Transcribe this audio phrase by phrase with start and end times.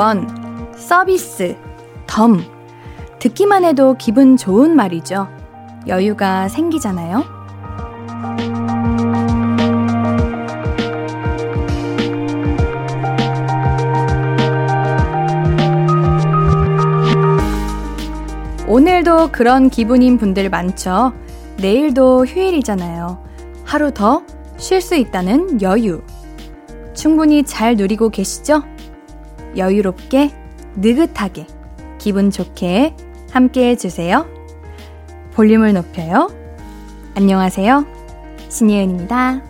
[0.00, 0.26] 원,
[0.78, 1.58] 서비스,
[2.06, 2.42] 덤.
[3.18, 5.28] 듣기만 해도 기분 좋은 말이죠.
[5.88, 7.22] 여유가 생기잖아요.
[18.66, 21.12] 오늘도 그런 기분인 분들 많죠.
[21.58, 23.22] 내일도 휴일이잖아요.
[23.66, 24.22] 하루 더
[24.56, 26.00] 쉴 수 있다는 여유.
[26.94, 28.62] 충분히 잘 누리고 계시죠?
[29.56, 30.30] 여유롭게,
[30.76, 31.46] 느긋하게,
[31.98, 32.94] 기분 좋게
[33.30, 34.26] 함께 해주세요.
[35.32, 36.28] 볼륨을 높여요.
[37.14, 37.86] 안녕하세요.
[38.48, 39.42] 신예은입니다.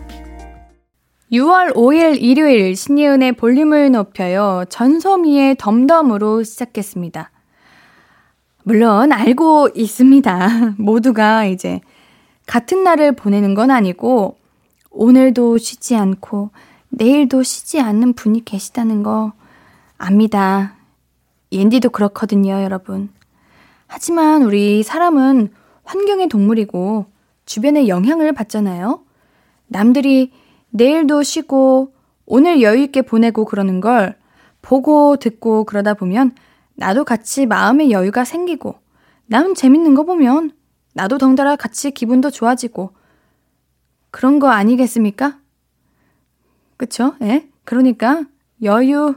[1.31, 4.65] 6월 5일 일요일 신예은의 볼륨을 높여요.
[4.69, 7.31] 전소미의 덤덤으로 시작했습니다.
[8.63, 10.75] 물론 알고 있습니다.
[10.77, 11.79] 모두가 이제
[12.45, 14.37] 같은 날을 보내는 건 아니고
[14.89, 16.51] 오늘도 쉬지 않고
[16.89, 19.31] 내일도 쉬지 않는 분이 계시다는 거
[20.01, 20.77] 압니다.
[21.51, 23.09] 옌디도 그렇거든요, 여러분.
[23.85, 25.49] 하지만 우리 사람은
[25.83, 27.05] 환경의 동물이고
[27.45, 29.03] 주변의 영향을 받잖아요.
[29.67, 30.31] 남들이
[30.71, 31.93] 내일도 쉬고
[32.25, 34.17] 오늘 여유있게 보내고 그러는 걸
[34.63, 36.31] 보고 듣고 그러다 보면
[36.73, 38.75] 나도 같이 마음의 여유가 생기고,
[39.27, 40.51] 남 재밌는 거 보면
[40.93, 42.93] 나도 덩달아 같이 기분도 좋아지고,
[44.09, 45.37] 그런 거 아니겠습니까?
[46.77, 47.15] 그쵸?
[47.21, 47.47] 예?
[47.65, 48.23] 그러니까,
[48.63, 49.15] 여유,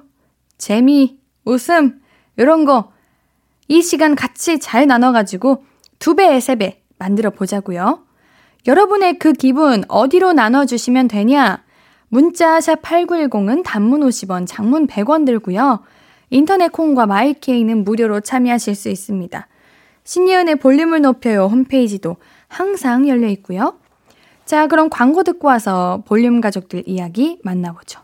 [0.65, 2.01] 재미, 웃음,
[2.39, 2.91] 이런 거,
[3.69, 5.63] 이 시간 같이 잘 나눠가지고
[5.99, 8.03] 두 배, 세배 만들어 보자고요.
[8.67, 11.63] 여러분의 그 기분 어디로 나눠주시면 되냐?
[12.09, 15.81] 문자 샵 8910은 단문 50원, 장문 100원 들고요.
[16.31, 19.47] 인터넷 콩과 마이케이는 무료로 참여하실 수 있습니다.
[20.05, 22.17] 신예은의 볼륨을 높여요 홈페이지도
[22.49, 23.79] 항상 열려 있고요.
[24.47, 28.04] 자, 그럼 광고 듣고 와서 볼륨 가족들 이야기 만나보죠.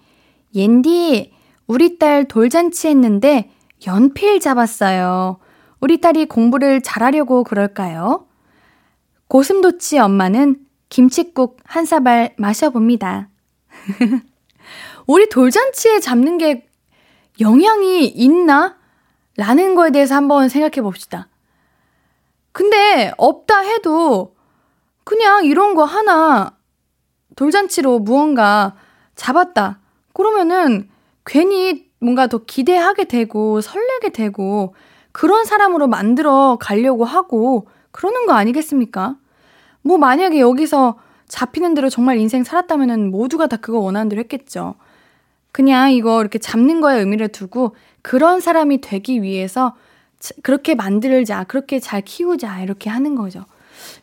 [0.53, 1.33] 옌디,
[1.67, 3.51] 우리 딸 돌잔치 했는데
[3.87, 5.39] 연필 잡았어요.
[5.79, 8.27] 우리 딸이 공부를 잘하려고 그럴까요?
[9.27, 10.57] 고슴도치 엄마는
[10.89, 13.29] 김치국 한 사발 마셔봅니다.
[15.07, 16.67] 우리 돌잔치에 잡는 게
[17.39, 18.77] 영향이 있나?
[19.37, 21.29] 라는 거에 대해서 한번 생각해 봅시다.
[22.51, 24.35] 근데 없다 해도
[25.03, 26.57] 그냥 이런 거 하나
[27.35, 28.75] 돌잔치로 무언가
[29.15, 29.79] 잡았다.
[30.13, 30.89] 그러면은
[31.25, 34.73] 괜히 뭔가 더 기대하게 되고 설레게 되고
[35.11, 39.17] 그런 사람으로 만들어 가려고 하고 그러는 거 아니겠습니까?
[39.81, 44.75] 뭐 만약에 여기서 잡히는 대로 정말 인생 살았다면은 모두가 다 그거 원하는 대로 했겠죠.
[45.51, 49.75] 그냥 이거 이렇게 잡는 거에 의미를 두고 그런 사람이 되기 위해서
[50.43, 53.45] 그렇게 만들자, 그렇게 잘 키우자, 이렇게 하는 거죠.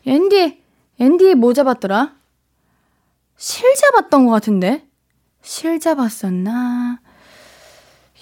[0.06, 0.62] 앤디,
[0.98, 2.14] 앤디 뭐 잡았더라?
[3.36, 4.87] 실 잡았던 것 같은데?
[5.48, 7.00] 실 잡았었나?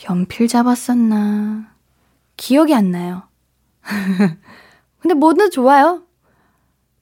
[0.09, 1.73] 연필 잡았었나?
[2.37, 3.25] 기억이 안 나요.
[5.01, 6.05] 근데 뭐든 좋아요.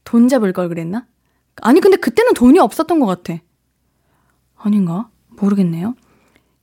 [0.03, 1.07] 돈 잡을 걸 그랬나?
[1.61, 3.39] 아니, 근데 그때는 돈이 없었던 것 같아.
[4.57, 5.11] 아닌가?
[5.29, 5.95] 모르겠네요.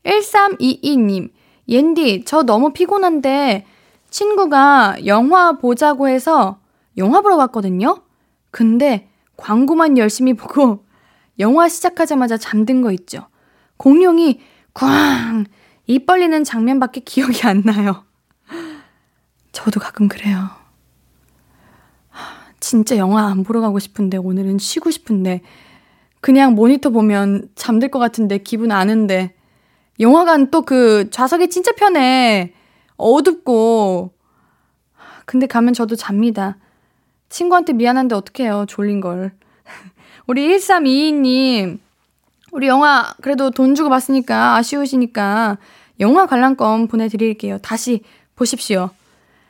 [0.05, 1.31] 1322님,
[1.69, 3.67] 옌디, 저 너무 피곤한데
[4.09, 6.59] 친구가 영화 보자고 해서
[6.97, 8.01] 영화 보러 갔거든요?
[8.49, 10.83] 근데 광고만 열심히 보고
[11.37, 13.27] 영화 시작하자마자 잠든 거 있죠.
[13.81, 14.39] 공룡이
[14.75, 15.45] 꽝!
[15.87, 18.05] 입 벌리는 장면밖에 기억이 안 나요.
[19.51, 20.49] 저도 가끔 그래요.
[22.59, 25.41] 진짜 영화 안 보러 가고 싶은데 오늘은 쉬고 싶은데
[26.19, 29.33] 그냥 모니터 보면 잠들 것 같은데 기분 아는데
[29.99, 32.53] 영화관 또 그 좌석이 진짜 편해.
[32.97, 34.13] 어둡고.
[35.25, 36.57] 근데 가면 저도 잡니다.
[37.29, 38.67] 친구한테 미안한데 어떡해요.
[38.67, 39.31] 졸린 걸.
[40.27, 41.79] 우리 1322님.
[42.51, 45.57] 우리 영화 그래도 돈 주고 봤으니까 아쉬우시니까
[45.99, 47.57] 영화 관람권 보내드릴게요.
[47.59, 48.03] 다시
[48.35, 48.89] 보십시오.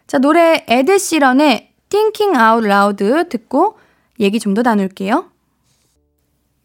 [0.08, 3.78] 자, 노래 에드시런의 Thinking Out Loud 듣고
[4.20, 5.32] 얘기 좀 더 나눌게요.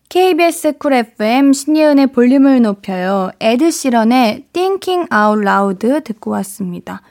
[0.08, 3.30] KBS 쿨 FM 신예은의 볼륨을 높여요.
[3.40, 7.02] 에드시런의 Thinking Out Loud 듣고 왔습니다.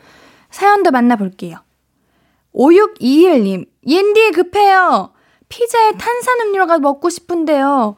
[0.50, 1.58] 사연도 만나볼게요.
[2.54, 5.12] 5621님, 옌디 급해요.
[5.50, 7.96] 피자에 탄산음료가 먹고 싶은데요.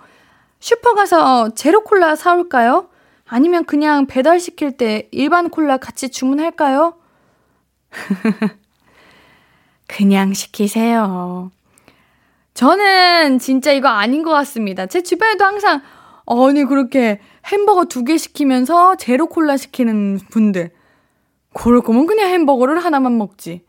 [0.60, 2.90] 슈퍼 가서 제로 콜라 사올까요?
[3.26, 6.96] 아니면 그냥 배달시킬 때 일반 콜라 같이 주문할까요?
[9.88, 11.52] 그냥 시키세요.
[12.54, 14.86] 저는 진짜 이거 아닌 것 같습니다.
[14.88, 15.82] 제 주변에도 항상,
[16.26, 20.72] 아니, 그렇게 햄버거 두 개 시키면서 제로 콜라 시키는 분들.
[21.54, 23.64] 그럴 거면 그냥 햄버거를 하나만 먹지.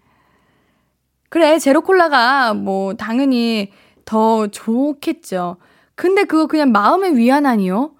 [1.28, 3.72] 그래, 제로 콜라가 뭐, 당연히
[4.04, 5.58] 더 좋겠죠.
[5.98, 7.90] 근데 그거 그냥 마음의 위안 아니요?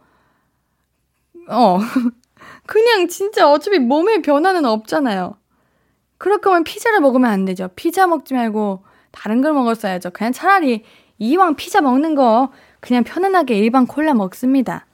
[1.49, 1.81] 어.
[2.65, 5.37] 그냥 진짜 어차피 몸에 변화는 없잖아요.
[6.17, 7.71] 그럴 거면 피자를 먹으면 안 되죠.
[7.75, 10.11] 피자 먹지 말고 다른 걸 먹었어야죠.
[10.11, 10.85] 그냥 차라리
[11.19, 14.87] 이왕 피자 먹는 거 그냥 편안하게 일반 콜라 먹습니다.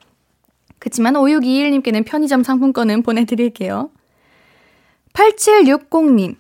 [0.78, 3.90] 그치만 5621님께는 편의점 상품권은 보내드릴게요.
[5.12, 6.36] 8760님,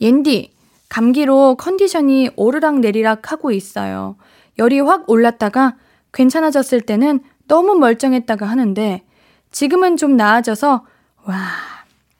[0.00, 0.50] 옌디,
[0.88, 4.16] 감기로 컨디션이 오르락 내리락 하고 있어요.
[4.58, 5.76] 열이 확 올랐다가
[6.18, 9.04] 괜찮아졌을 때는 너무 멀쩡했다가 하는데
[9.52, 10.84] 지금은 좀 나아져서
[11.24, 11.36] 와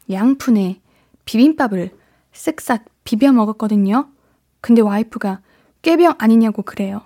[0.08, 0.80] 양푼에
[1.24, 1.90] 비빔밥을
[2.32, 4.08] 쓱싹 비벼 먹었거든요.
[4.60, 5.40] 근데 와이프가
[5.82, 7.02] 꾀병 아니냐고 그래요.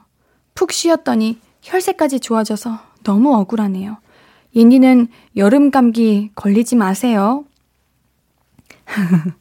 [0.54, 3.96] 푹 쉬었더니 혈색까지 좋아져서 너무 억울하네요.
[4.54, 7.46] 옌디는 여름 감기 걸리지 마세요.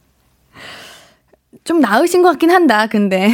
[1.64, 3.30] 좀 나으신 것 같긴 한다, 근데.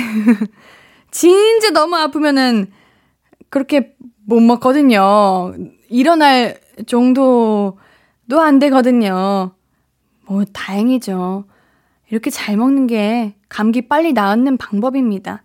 [1.12, 2.73] 진짜 너무 아프면은
[3.50, 5.54] 그렇게 못 먹거든요.
[5.88, 9.52] 일어날 정도도 안 되거든요.
[10.26, 11.44] 뭐, 다행이죠.
[12.10, 15.42] 이렇게 잘 먹는 게 감기 빨리 나았는 방법입니다.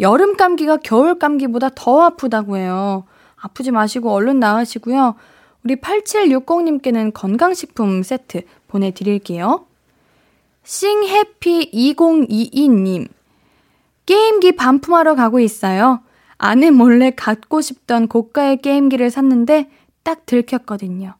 [0.00, 3.04] 여름 감기가 겨울 감기보다 더 아프다고 해요.
[3.36, 5.14] 아프지 마시고 얼른 나으시고요.
[5.62, 9.66] 우리 8760님께는 건강식품 세트 보내드릴게요.
[10.64, 13.08] 싱해피2022님.
[14.06, 16.00] 게임기 반품하러 가고 있어요.
[16.46, 19.70] 아내 몰래 갖고 싶던 고가의 게임기를 샀는데
[20.02, 21.14] 딱 들켰거든요.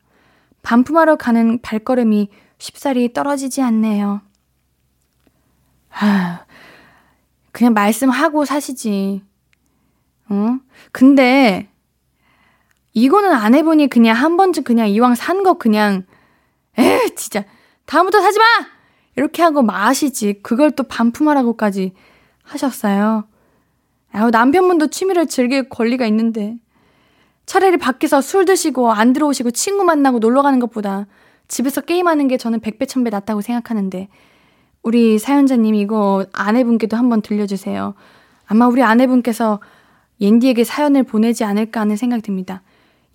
[0.63, 2.29] 반품하러 가는 발걸음이
[2.59, 4.21] 쉽사리 떨어지지 않네요.
[5.89, 6.45] 하,
[7.53, 9.23] 그냥 말씀하고 사시지.
[10.29, 10.59] 어?
[10.93, 11.71] 근데,
[12.93, 16.05] 이거는 안 해보니 그냥 한 번쯤 그냥 이왕 산 거 그냥,
[16.79, 17.45] 에 진짜,
[17.87, 18.45] 다음부터 사지 마!
[19.17, 20.41] 이렇게 하고 마시지.
[20.43, 21.95] 그걸 또 반품하라고까지
[22.43, 23.25] 하셨어요.
[24.15, 26.57] 아우, 남편분도 취미를 즐길 권리가 있는데.
[27.47, 31.07] 차라리 밖에서 술 드시고 안 들어오시고 친구 만나고 놀러 가는 것보다
[31.49, 34.09] 집에서 게임하는 게 저는 백배 천배 낫다고 생각하는데
[34.83, 37.95] 우리 사연자님 이거 아내분께도 한번 들려주세요.
[38.47, 39.61] 아마 우리 아내분께서
[40.21, 42.63] 옌디에게 사연을 보내지 않을까 하는 생각이 듭니다.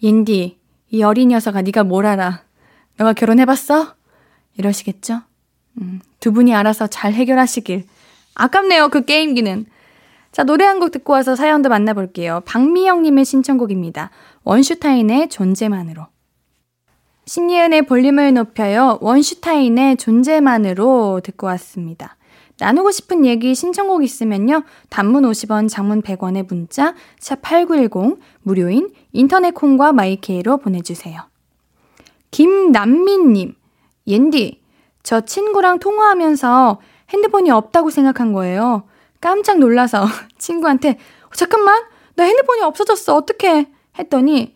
[0.03, 0.59] 옌디,
[0.91, 2.43] 이 어린 녀석아 네가 뭘 알아?
[2.97, 3.95] 너가 결혼해봤어?
[4.57, 5.21] 이러시겠죠?
[5.81, 7.85] 음, 두 분이 알아서 잘 해결하시길.
[8.35, 9.65] 아깝네요, 그 게임기는.
[10.31, 12.41] 자, 노래 한 곡 듣고 와서 사연도 만나볼게요.
[12.45, 14.11] 박미영님의 신청곡입니다.
[14.43, 16.07] 원슈타인의 존재만으로.
[17.25, 18.97] 신예은의 볼륨을 높여요.
[19.01, 22.15] 원슈타인의 존재만으로 듣고 왔습니다.
[22.59, 24.63] 나누고 싶은 얘기 신청곡 있으면요.
[24.89, 31.21] 단문 50원, 장문 100원의 문자 샵 8910 무료인 인터넷 콩과 마이케이로 보내주세요.
[32.31, 33.55] 김남민 님,
[34.07, 34.61] 옌디,
[35.03, 38.83] 저 친구랑 통화하면서 핸드폰이 없다고 생각한 거예요.
[39.21, 40.05] 깜짝 놀라서
[40.37, 41.83] 친구한테 어, 잠깐만
[42.15, 44.55] 나 핸드폰이 없어졌어 어떡해 했더니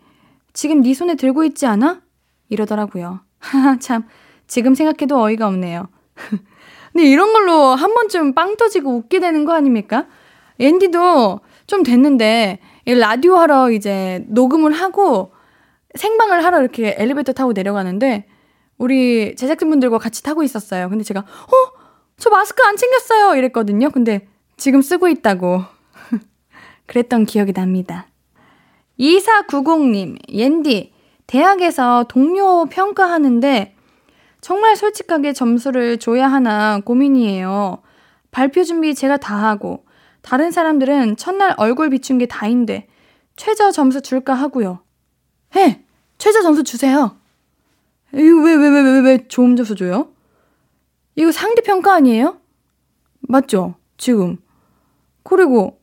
[0.54, 2.02] 지금 네 손에 들고 있지 않아?
[2.50, 3.22] 이러더라고요.
[3.80, 4.06] 참
[4.48, 5.88] 지금 생각해도 어이가 없네요.
[6.94, 10.06] 근데 이런 걸로 한 번쯤 빵 터지고 웃게 되는 거 아닙니까?
[10.60, 15.34] 앤디도 좀 됐는데 라디오 하러 이제 녹음을 하고
[15.96, 18.28] 생방을 하러 이렇게 엘리베이터 타고 내려가는데
[18.78, 20.90] 우리 제작진분들과 같이 타고 있었어요.
[20.90, 21.84] 근데 제가 어?
[22.18, 23.36] 저 마스크 안 챙겼어요.
[23.36, 23.90] 이랬거든요.
[23.90, 25.64] 근데 지금 쓰고 있다고.
[26.88, 28.08] 그랬던 기억이 납니다.
[29.00, 30.94] 2490님, 옌디,
[31.28, 33.76] 대학에서 동료 평가하는데
[34.42, 37.82] 정말 솔직하게 점수를 줘야 하나 고민이에요.
[38.32, 39.86] 발표 준비 제가 다 하고,
[40.22, 42.88] 다른 사람들은 첫날 얼굴 비춘 게 다인데,
[43.36, 44.80] 최저 점수 줄까 하고요.
[45.56, 45.84] 해!
[46.18, 47.18] 최저 점수 주세요!
[48.14, 50.10] 이거 왜, 왜, 왜, 왜, 왜 좋은 점수 줘요?
[51.16, 52.38] 이거 상대평가 아니에요?
[53.22, 53.76] 맞죠?
[54.04, 54.38] 지금.
[55.24, 55.80] 그리고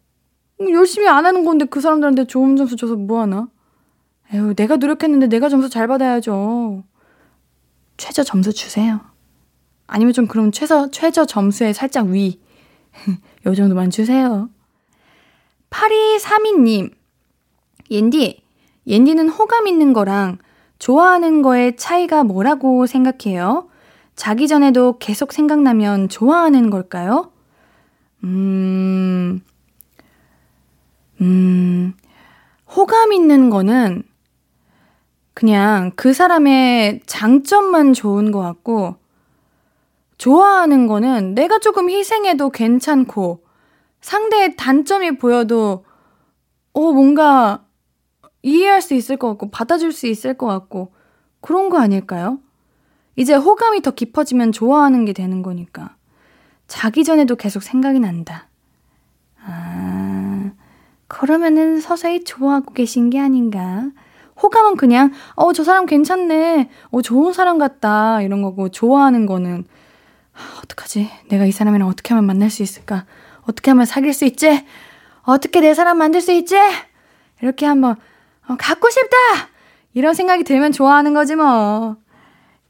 [0.60, 3.48] 열심히 안 하는 건데 그 사람들한테 좋은 점수 줘서 뭐 하나?
[4.34, 6.84] 에휴, 내가 노력했는데 내가 점수 잘 받아야죠.
[7.96, 9.00] 최저 점수 주세요.
[9.86, 12.38] 아니면 좀 그럼 최저, 최저 점수에 살짝 위.
[13.46, 14.50] 요 정도만 주세요.
[15.70, 16.92] 8232님.
[17.90, 18.42] 옌디,
[18.86, 20.36] 옌디는 호감 있는 거랑
[20.78, 23.70] 좋아하는 거의 차이가 뭐라고 생각해요?
[24.14, 27.32] 자기 전에도 계속 생각나면 좋아하는 걸까요?
[28.24, 29.40] 음,
[31.20, 31.94] 음,
[32.80, 34.04] 호감 있는 거는
[35.34, 38.96] 그냥 그 사람의 장점만 좋은 것 같고,
[40.16, 43.44] 좋아하는 거는 내가 조금 희생해도 괜찮고,
[44.00, 45.84] 상대의 단점이 보여도,
[46.72, 47.66] 어, 뭔가
[48.42, 50.94] 이해할 수 있을 것 같고, 받아줄 수 있을 것 같고,
[51.42, 52.38] 그런 거 아닐까요?
[53.14, 55.96] 이제 호감이 더 깊어지면 좋아하는 게 되는 거니까.
[56.66, 58.49] 자기 전에도 계속 생각이 난다.
[61.10, 63.90] 아, 그러면은 서서히 좋아하고 계신 게 아닌가.
[64.42, 66.70] 호감은 그냥, 어, 저 사람 괜찮네.
[66.90, 68.22] 어, 좋은 사람 같다.
[68.22, 69.64] 이런 거고, 좋아하는 거는,
[70.34, 71.10] 아, 어떡하지?
[71.28, 73.04] 내가 이 사람이랑 어떻게 하면 만날 수 있을까?
[73.42, 74.64] 어떻게 하면 사귈 수 있지?
[75.22, 76.56] 어떻게 내 사람 만들 수 있지?
[77.42, 77.96] 이렇게 한번,
[78.48, 79.16] 어, 갖고 싶다!
[79.92, 81.96] 이런 생각이 들면 좋아하는 거지 뭐.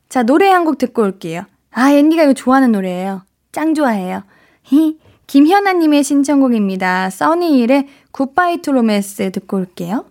[0.08, 1.44] 자, 노래 한 곡 듣고 올게요.
[1.72, 3.22] 아, 옌디가 이거 좋아하는 노래예요.
[3.52, 4.22] 짱 좋아해요.
[4.64, 4.98] 히,
[5.30, 7.08] 김현아님의 신청곡입니다.
[7.08, 10.04] 써니힐의 Goodbye to Romance 듣고 올게요.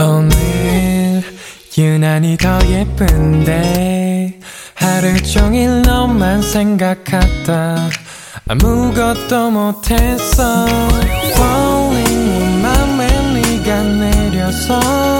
[0.00, 1.22] 오늘
[1.78, 4.40] 유난히 더 예쁜데
[4.74, 7.76] 하루 종일 너만 생각하다
[8.48, 10.66] 아무것도 못했어
[11.36, 15.19] Falling 맘에 네가 내려서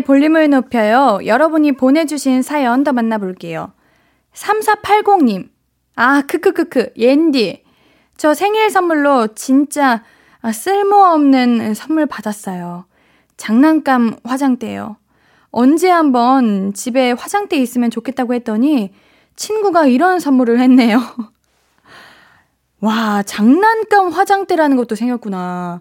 [0.00, 1.18] 볼륨을 높여요.
[1.24, 3.72] 여러분이 보내주신 사연 더 만나볼게요.
[4.34, 5.48] 3480님.
[5.96, 6.92] 아, 크크크크.
[6.96, 7.64] 옌디.
[8.16, 10.02] 저 생일 선물로 진짜
[10.40, 12.84] 아, 쓸모없는 선물 받았어요.
[13.36, 14.96] 장난감 화장대요.
[15.50, 18.92] 언제 한번 집에 화장대 있으면 좋겠다고 했더니
[19.36, 21.00] 친구가 이런 선물을 했네요.
[22.80, 25.80] 와, 장난감 화장대라는 것도 생겼구나.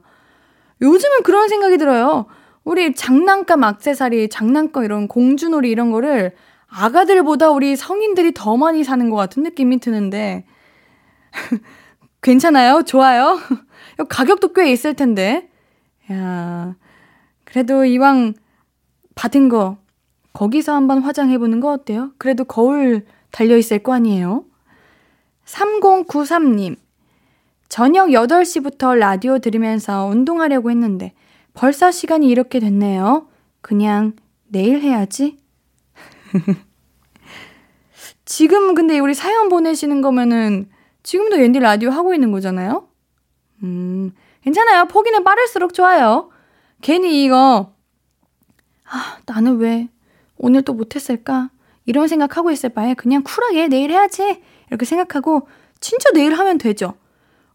[0.81, 2.25] 요즘은 그런 생각이 들어요.
[2.67, 6.35] 우리 장난감 악세사리, 장난감 이런 공주놀이 이런 거를
[6.67, 10.43] 아가들보다 우리 성인들이 더 많이 사는 것 같은 느낌이 드는데.
[12.21, 12.81] 괜찮아요?
[12.83, 13.39] 좋아요?
[14.09, 15.49] 가격도 꽤 있을 텐데.
[16.11, 16.75] 야,
[17.45, 18.33] 그래도 이왕
[19.15, 19.77] 받은 거,
[20.33, 22.11] 거기서 한번 화장해 보는 거 어때요?
[22.17, 24.43] 그래도 거울 달려 있을 거 아니에요?
[25.45, 26.75] 3093님,
[27.69, 31.13] 저녁 8시부터 라디오 들으면서 운동하려고 했는데
[31.57, 33.27] 벌써 시간이 이렇게 됐네요.
[33.61, 34.13] 그냥
[34.47, 35.39] 내일 해야지.
[38.25, 40.69] 지금 근데 우리 사연 보내시는 거면은
[41.01, 42.87] 지금도 웬디 라디오 하고 있는 거잖아요?
[43.63, 44.85] 음, 괜찮아요.
[44.85, 46.29] 포기는 빠를수록 좋아요.
[46.81, 47.73] 괜히 이거,
[48.85, 49.89] 아, 나는 왜
[50.37, 51.49] 오늘 또 못했을까?
[51.85, 54.43] 이런 생각하고 있을 바에 그냥 쿨하게 내일 해야지.
[54.67, 55.47] 이렇게 생각하고
[55.79, 56.93] 진짜 내일 하면 되죠.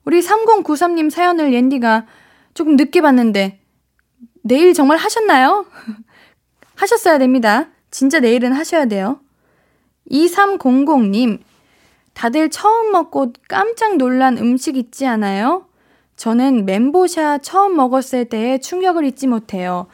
[0.04, 2.06] 우리 3093님 사연을 옌디가
[2.54, 3.62] 조금 늦게 봤는데,
[4.43, 5.67] 내일 정말 하셨나요?
[6.77, 7.69] 하셨어야 됩니다.
[7.91, 9.21] 진짜 내일은 하셔야 돼요.
[10.11, 11.41] 2300님,
[12.13, 15.67] 다들 처음 먹고 깜짝 놀란 음식 있지 않아요?
[16.17, 19.87] 저는 멘보샤 처음 먹었을 때의 충격을 잊지 못해요.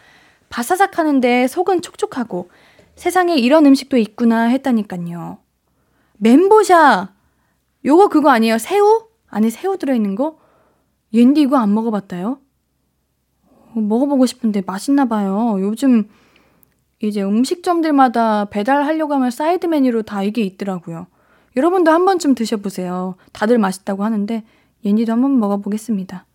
[0.49, 2.51] 바사삭 하는데 속은 촉촉하고
[2.97, 5.39] 세상에 이런 음식도 있구나 했다니까요.
[6.19, 7.13] 멘보샤!
[7.85, 8.59] 요거 그거 아니에요?
[8.59, 9.07] 새우?
[9.29, 10.39] 안에 새우 들어있는 거?
[11.13, 12.41] 옌디 이거 안 먹어봤다요?
[13.79, 15.57] 어, 먹어보고 싶은데 맛있나 봐요.
[15.61, 16.09] 요즘
[17.01, 21.07] 이제 음식점들마다 배달하려고 하면 사이드 메뉴로 다 이게 있더라고요.
[21.57, 23.17] 여러분도 한 번쯤 드셔보세요.
[23.33, 24.45] 다들 맛있다고 하는데
[24.85, 26.27] 옌디도 한번 먹어보겠습니다.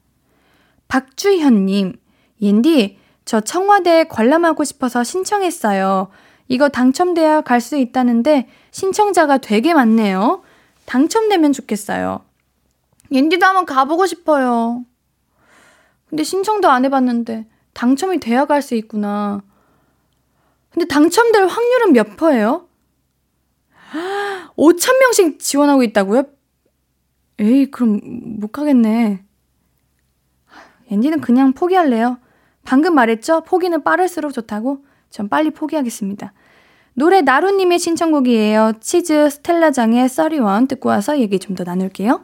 [0.88, 1.94] 박주현님,
[2.42, 6.10] 옌디, 저 청와대 관람하고 싶어서 신청했어요.
[6.50, 10.42] 이거 당첨돼야 갈 수 있다는데 신청자가 되게 많네요.
[10.86, 12.22] 당첨되면 좋겠어요.
[13.12, 14.84] 옌디도 한번 가보고 싶어요.
[16.14, 19.42] 근데 신청도 안 해봤는데 당첨이 돼야 갈 수 있구나.
[20.70, 22.68] 근데 당첨될 확률은 몇 퍼예요?
[24.56, 26.26] 5천 명씩 지원하고 있다고요?
[27.40, 28.00] 에이, 그럼
[28.40, 29.24] 못 가겠네.
[30.92, 32.20] 앤디는 그냥 포기할래요.
[32.64, 33.42] 방금 말했죠?
[33.42, 34.86] 포기는 빠를수록 좋다고?
[35.10, 36.32] 전 빨리 포기하겠습니다.
[36.94, 38.74] 노래 나루님의 신청곡이에요.
[38.82, 42.24] 치즈 스텔라장의 Thirty One 듣고 와서 얘기 좀 더 나눌게요.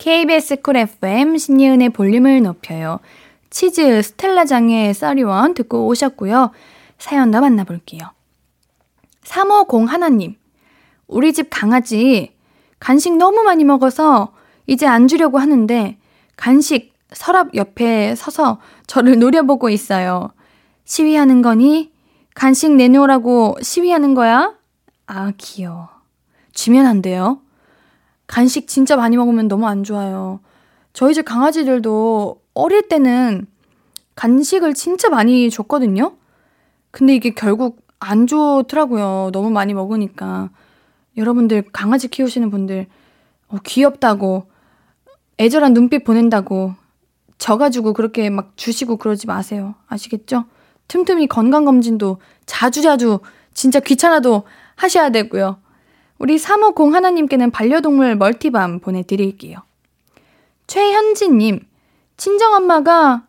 [0.00, 3.00] KBS Cool FM 신예은의 볼륨을 높여요.
[3.50, 6.52] 치즈 스텔라장의 Thirty One 듣고 오셨고요.
[6.98, 8.00] 사연 더 만나볼게요.
[9.24, 10.36] 350 하나님.
[11.06, 12.34] 우리 집 강아지
[12.78, 14.32] 간식 너무 많이 먹어서
[14.66, 15.98] 이제 안 주려고 하는데
[16.34, 20.32] 간식 서랍 옆에 서서 저를 노려보고 있어요.
[20.86, 21.92] 시위하는 거니?
[22.34, 24.54] 간식 내놓으라고 시위하는 거야?
[25.06, 25.90] 아, 귀여워.
[26.54, 27.42] 주면 안 돼요?
[28.30, 30.38] 간식 진짜 많이 먹으면 너무 안 좋아요.
[30.92, 33.48] 저희 집 강아지들도 어릴 때는
[34.14, 36.14] 간식을 진짜 많이 줬거든요?
[36.92, 39.30] 근데 이게 결국 안 좋더라고요.
[39.32, 40.50] 너무 많이 먹으니까.
[41.16, 42.86] 여러분들 강아지 키우시는 분들
[43.48, 44.48] 어, 귀엽다고
[45.40, 46.74] 애절한 눈빛 보낸다고
[47.36, 49.74] 져가지고 그렇게 막 주시고 그러지 마세요.
[49.88, 50.44] 아시겠죠?
[50.86, 53.18] 틈틈이 건강검진도 자주자주
[53.54, 54.44] 진짜 귀찮아도
[54.76, 55.58] 하셔야 되고요.
[56.20, 59.56] 우리 350 하나님께는 반려동물 멀티밤 보내드릴게요.
[60.66, 61.66] 최현진님,
[62.18, 63.26] 친정엄마가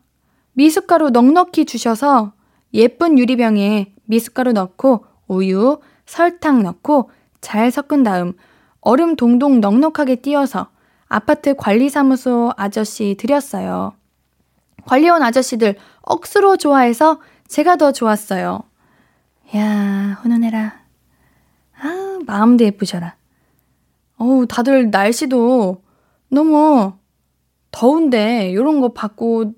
[0.53, 2.33] 미숫가루 넉넉히 주셔서
[2.74, 8.33] 예쁜 유리병에 미숫가루 넣고 우유, 설탕 넣고 잘 섞은 다음
[8.81, 10.67] 얼음 동동 넉넉하게 띄어서
[11.07, 13.93] 아파트 관리사무소 아저씨 드렸어요.
[14.86, 18.63] 관리원 아저씨들 억수로 좋아해서 제가 더 좋았어요.
[19.55, 20.81] 야, 훈훈해라.
[22.22, 23.16] 아, 마음도 예쁘셔라.
[24.18, 25.82] 어우, 다들 날씨도
[26.30, 26.94] 너무
[27.72, 29.54] 더운데, 요런 거 받고,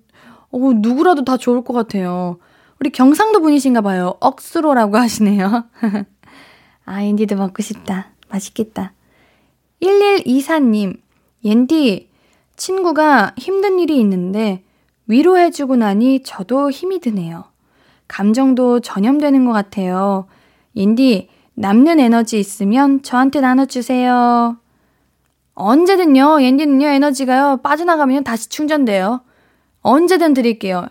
[0.51, 2.37] 어우, 누구라도 다 좋을 것 같아요.
[2.79, 4.15] 우리 경상도 분이신가 봐요.
[4.19, 5.65] 억수로라고 하시네요.
[6.85, 8.11] 아, 인디도 먹고 싶다.
[8.29, 8.93] 맛있겠다.
[9.81, 10.99] 1124님,
[11.43, 12.09] 옌디,
[12.55, 14.63] 친구가 힘든 일이 있는데
[15.07, 17.45] 위로해주고 나니 저도 힘이 드네요.
[18.07, 20.27] 감정도 전염되는 것 같아요.
[20.75, 24.57] 옌디, 남는 에너지 있으면 저한테 나눠주세요.
[25.53, 29.21] 언제든요, 옌디는요, 에너지가요, 빠져나가면 다시 충전돼요.
[29.81, 30.87] 언제든 드릴게요.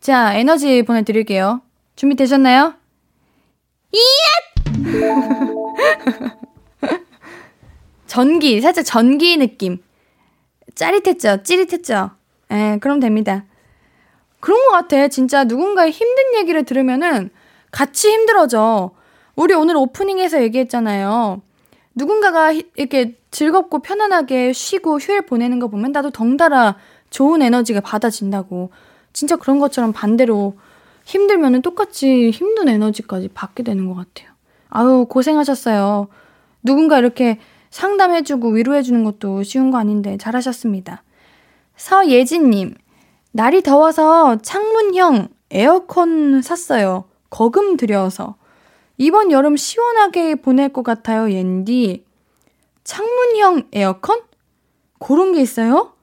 [0.00, 1.60] 자, 에너지 보내드릴게요.
[1.94, 2.74] 준비되셨나요?
[3.92, 5.20] 이얏!
[8.06, 9.78] 전기, 살짝 전기 느낌.
[10.74, 11.42] 짜릿했죠?
[11.44, 12.10] 찌릿했죠?
[12.50, 13.44] 예, 그럼 됩니다.
[14.40, 15.08] 그런 것 같아.
[15.08, 17.30] 진짜 누군가의 힘든 얘기를 들으면은
[17.70, 18.92] 같이 힘들어져.
[19.40, 21.40] 우리 오늘 오프닝에서 얘기했잖아요.
[21.94, 26.76] 누군가가 이렇게 즐겁고 편안하게 쉬고 휴일 보내는 거 보면 나도 덩달아
[27.08, 28.70] 좋은 에너지가 받아진다고.
[29.14, 30.58] 진짜 그런 것처럼 반대로
[31.06, 34.30] 힘들면은 똑같이 힘든 에너지까지 받게 되는 것 같아요.
[34.68, 36.08] 아유, 고생하셨어요.
[36.62, 37.38] 누군가 이렇게
[37.70, 41.02] 상담해주고 위로해주는 것도 쉬운 거 아닌데 잘하셨습니다.
[41.76, 42.74] 서예진님,
[43.32, 47.04] 날이 더워서 창문형 에어컨 샀어요.
[47.30, 48.34] 거금 들여서.
[49.00, 52.04] 이번 여름 시원하게 보낼 것 같아요, 옌디.
[52.84, 54.20] 창문형 에어컨?
[54.98, 55.94] 그런 게 있어요?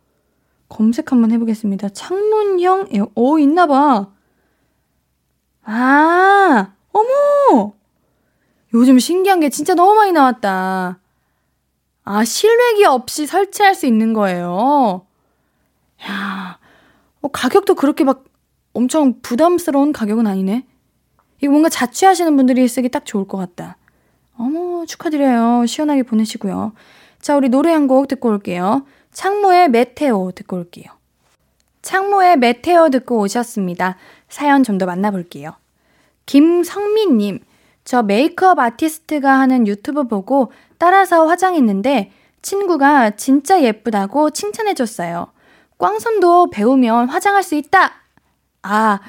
[0.68, 1.90] 검색 한번 해보겠습니다.
[1.90, 4.08] 창문형 에어, 오, 있나봐.
[5.66, 7.74] 아, 어머!
[8.74, 10.98] 요즘 신기한 게 진짜 너무 많이 나왔다.
[12.04, 15.06] 아, 실외기 없이 설치할 수 있는 거예요.
[16.10, 16.58] 야,
[17.22, 18.24] 어, 가격도 그렇게 막
[18.74, 20.66] 엄청 부담스러운 가격은 아니네.
[21.41, 23.78] 이거 뭔가 자취하시는 분들이 쓰기 딱 좋을 것 같다.
[24.38, 25.65] 어머, 축하드려요.
[25.65, 26.73] 시원하게 보내시고요.
[27.21, 28.86] 자, 우리 노래 한 곡 듣고 올게요.
[29.12, 30.86] 창모의 메테오 듣고 올게요.
[31.82, 33.97] 창모의 메테오 듣고 오셨습니다.
[34.30, 35.54] 사연 좀 더 만나볼게요.
[36.26, 37.39] 김성민님,
[37.86, 45.28] 저 메이크업 아티스트가 하는 유튜브 보고 따라서 화장했는데 친구가 진짜 예쁘다고 칭찬해줬어요.
[45.78, 47.93] 꽝손도 배우면 화장할 수 있다!
[48.63, 49.00] 아,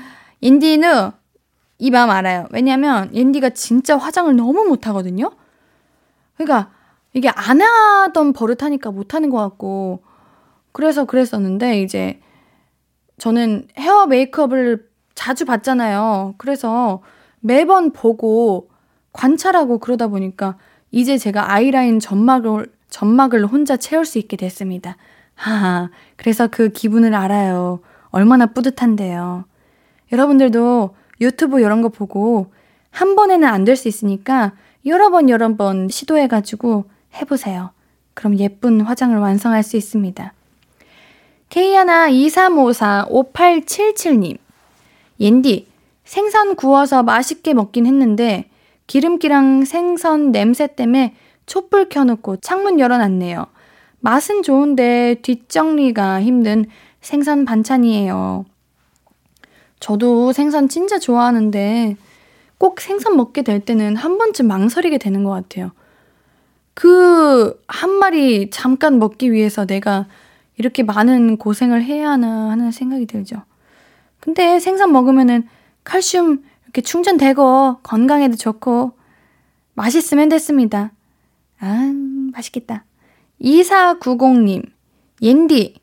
[0.40, 1.10] 인디는
[1.78, 2.46] 이 마음 알아요.
[2.52, 5.30] 왜냐면 인디가 진짜 화장을 너무 못하거든요?
[6.36, 6.70] 그러니까
[7.14, 10.02] 이게 안 하던 버릇하니까 못하는 것 같고,
[10.72, 12.20] 그래서 그랬었는데, 이제
[13.18, 16.34] 저는 헤어 메이크업을 자주 받잖아요.
[16.38, 17.02] 그래서
[17.40, 18.68] 매번 보고
[19.12, 20.56] 관찰하고 그러다 보니까
[20.90, 24.96] 이제 제가 아이라인 점막을, 점막을 혼자 채울 수 있게 됐습니다.
[25.34, 27.80] 하하, 그래서 그 기분을 알아요.
[28.10, 29.44] 얼마나 뿌듯한데요.
[30.12, 32.46] 여러분들도 유튜브 이런 거 보고
[32.90, 34.52] 한 번에는 안 될 수 있으니까
[34.86, 36.84] 여러 번 여러 번 시도해가지고
[37.20, 37.70] 해보세요.
[38.14, 40.32] 그럼 예쁜 화장을 완성할 수 있습니다.
[41.50, 44.38] K하나 2354-5877님.
[45.20, 45.66] 옌디,
[46.04, 48.48] 생선 구워서 맛있게 먹긴 했는데
[48.86, 51.14] 기름기랑 생선 냄새 때문에
[51.46, 53.46] 촛불 켜놓고 창문 열어놨네요.
[54.00, 56.66] 맛은 좋은데 뒷정리가 힘든
[57.00, 58.44] 생선 반찬이에요.
[59.80, 61.96] 저도 생선 진짜 좋아하는데
[62.58, 65.70] 꼭 생선 먹게 될 때는 한 번쯤 망설이게 되는 것 같아요.
[66.74, 70.06] 그 한 마리 잠깐 먹기 위해서 내가
[70.56, 73.42] 이렇게 많은 고생을 해야 하나 하는 생각이 들죠.
[74.20, 75.46] 근데 생선 먹으면은
[75.84, 78.92] 칼슘 이렇게 충전되고 건강에도 좋고
[79.74, 80.90] 맛있으면 됐습니다.
[81.60, 81.92] 아,
[82.32, 82.84] 맛있겠다.
[83.40, 84.64] 2490님,
[85.22, 85.76] 옌디,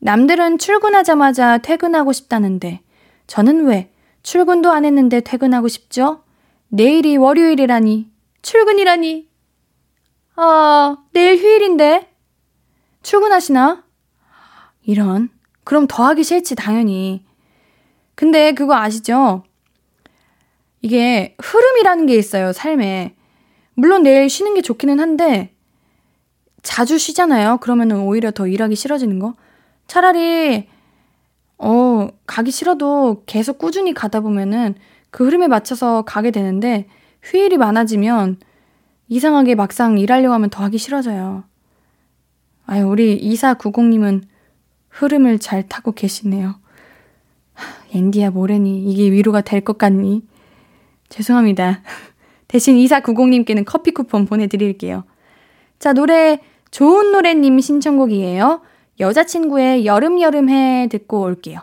[0.00, 2.80] 남들은 출근하자마자 퇴근하고 싶다는데,
[3.30, 3.92] 저는 왜
[4.24, 6.24] 출근도 안 했는데 퇴근하고 싶죠?
[6.66, 8.10] 내일이 월요일이라니,
[8.42, 9.28] 출근이라니.
[10.34, 12.12] 아, 내일 휴일인데?
[13.04, 13.84] 출근하시나?
[14.82, 15.28] 이런.
[15.62, 17.24] 그럼 더 하기 싫지, 당연히.
[18.16, 19.44] 근데 그거 아시죠?
[20.82, 23.14] 이게 흐름이라는 게 있어요, 삶에.
[23.74, 25.54] 물론 내일 쉬는 게 좋기는 한데,
[26.62, 27.58] 자주 쉬잖아요.
[27.60, 29.36] 그러면 오히려 더 일하기 싫어지는 거.
[29.86, 30.68] 차라리,
[31.62, 34.74] 어, 가기 싫어도 계속 꾸준히 가다 보면은
[35.10, 36.86] 그 흐름에 맞춰서 가게 되는데,
[37.22, 38.38] 휴일이 많아지면
[39.08, 41.44] 이상하게 막상 일하려고 하면 더 하기 싫어져요.
[42.64, 44.22] 아유, 우리 2490님은
[44.88, 46.54] 흐름을 잘 타고 계시네요.
[47.92, 50.22] 앤디야, 모래니, 이게 위로가 될 것 같니?
[51.10, 51.82] 죄송합니다.
[52.48, 55.04] 대신 2490님께는 커피 쿠폰 보내드릴게요.
[55.78, 58.62] 자, 노래, 좋은 노래님 신청곡이에요.
[59.00, 61.60] 여자친구의 여름여름해 듣고 올게요.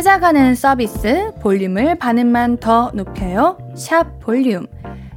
[0.00, 3.58] 찾아가는 서비스 볼륨을 반음만 더 높여요.
[3.74, 4.66] 샵 볼륨.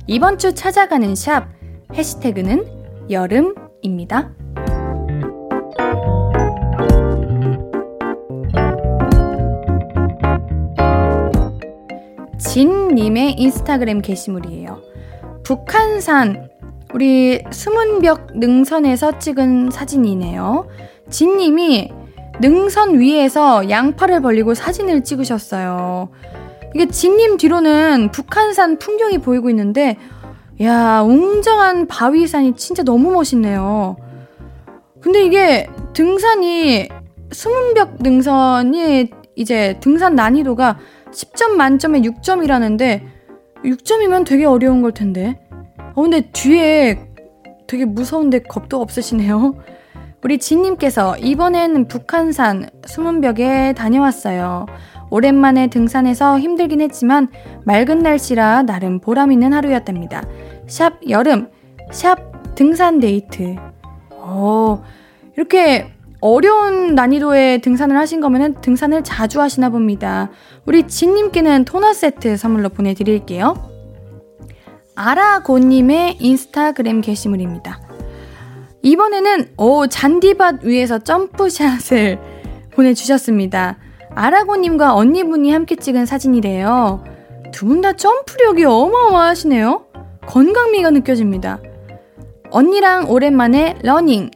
[0.07, 1.47] 이번 주 찾아가는 샵
[1.93, 2.65] 해시태그는
[3.09, 4.29] 여름입니다.
[12.37, 14.81] 진님의 인스타그램 게시물이에요.
[15.43, 16.49] 북한산,
[16.93, 20.67] 우리 수문벽 능선에서 찍은 사진이네요.
[21.09, 22.02] 진님이
[22.43, 26.09] 능선 위에서 양팔을 벌리고 사진을 찍으셨어요.
[26.75, 29.95] 이게 진님 뒤로는 북한산 풍경이 보이고 있는데,
[30.61, 33.95] 야, 웅장한 바위산이 진짜 너무 멋있네요.
[34.99, 36.89] 근데 이게 등산이,
[37.31, 40.79] 수문벽 능선이 이제 등산 난이도가
[41.11, 43.03] 10점 만점에 6점이라는데,
[43.63, 45.39] 6점이면 되게 어려운 걸 텐데.
[45.95, 47.07] 어, 근데 뒤에
[47.67, 49.55] 되게 무서운데 겁도 없으시네요.
[50.23, 54.65] 우리 진님께서 이번엔 북한산 수문벽에 다녀왔어요.
[55.09, 57.27] 오랜만에 등산해서 힘들긴 했지만
[57.65, 60.23] 맑은 날씨라 나름 보람 있는 하루였답니다.
[60.67, 61.49] 샵 여름,
[61.91, 63.55] 샵 등산 데이트.
[64.11, 64.81] 어,
[65.35, 70.29] 이렇게 어려운 난이도의 등산을 하신 거면은 등산을 자주 하시나 봅니다.
[70.65, 73.55] 우리 진님께는 토너 세트 선물로 보내드릴게요.
[74.95, 77.81] 아라고님의 인스타그램 게시물입니다.
[78.83, 82.19] 이번에는 오 잔디밭 위에서 점프샷을
[82.71, 83.77] 보내주셨습니다.
[84.13, 87.03] 아라고님과 언니분이 함께 찍은 사진이래요.
[87.51, 89.85] 두 분 다 점프력이 어마어마하시네요.
[90.27, 91.59] 건강미가 느껴집니다.
[92.51, 94.29] 언니랑 오랜만에 러닝.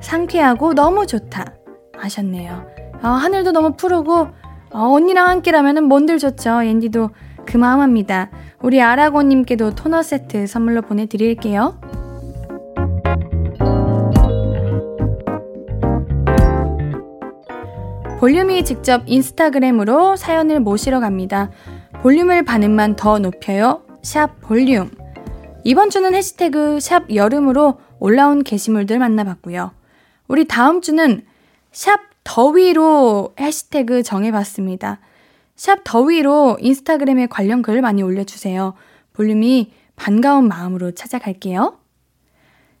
[0.00, 1.54] 상쾌하고 너무 좋다.
[1.96, 2.66] 하셨네요.
[3.00, 4.28] 아, 하늘도 너무 푸르고,
[4.72, 6.62] 아, 언니랑 함께라면 뭔들 좋죠.
[6.62, 7.10] 옌디도
[7.46, 8.30] 그 마음합니다.
[8.60, 11.80] 우리 아라고님께도 토너 세트 선물로 보내드릴게요.
[18.18, 21.52] 볼륨이 직접 인스타그램으로 사연을 모시러 갑니다.
[22.02, 23.84] 볼륨을 반음만 더 높여요.
[24.02, 24.90] 샵 볼륨.
[25.62, 29.70] 이번 주는 해시태그 샵 여름으로 올라온 게시물들 만나봤고요.
[30.26, 31.24] 우리 다음 주는
[31.70, 34.98] 샵 더위로 해시태그 정해봤습니다.
[35.54, 38.74] 샵 더위로 인스타그램에 관련 글 많이 올려주세요.
[39.12, 41.78] 볼륨이 반가운 마음으로 찾아갈게요.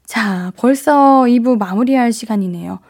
[0.04, 2.80] 자, 벌써 2부 마무리할 시간이네요.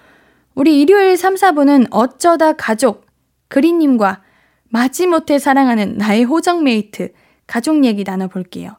[0.58, 3.06] 우리 일요일 3, 4부는 어쩌다 가족,
[3.46, 4.22] 그리님과
[4.64, 7.12] 마지못해 사랑하는 나의 호적mate,
[7.46, 8.72] 가족 얘기 나눠볼게요.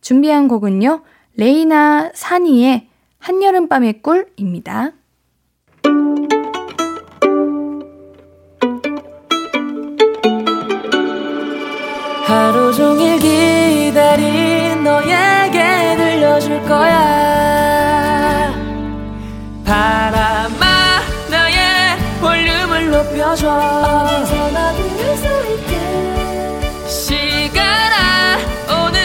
[0.00, 1.02] 준비한 곡은요,
[1.36, 4.92] 레이나 산이의 한여름밤의 꿀입니다.
[12.24, 13.57] 하루 종일 기
[23.28, 23.50] 높여줘.
[23.50, 25.72] 어디서나 들을 수 있게.
[26.88, 28.38] 시간아
[28.86, 29.00] 오늘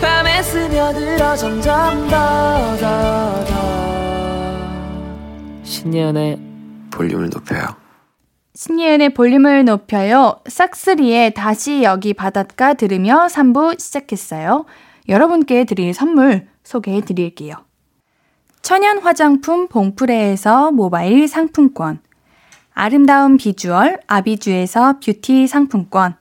[0.00, 3.52] 밤에 스며들어 점점 더 더 더.
[5.64, 6.38] 신예은의
[6.90, 7.76] 볼륨을 높여요.
[8.54, 10.40] 신예은의 볼륨을 높여요.
[10.46, 14.64] 싹쓰리의 다시 여기 바닷가 들으며 3부 시작했어요.
[15.08, 17.54] 여러분께 드릴 선물 소개해 드릴게요.
[18.62, 22.00] 천연 화장품 봉프레에서 모바일 상품권,
[22.80, 26.14] 아름다운 비주얼 아비주에서 뷰티 상품권,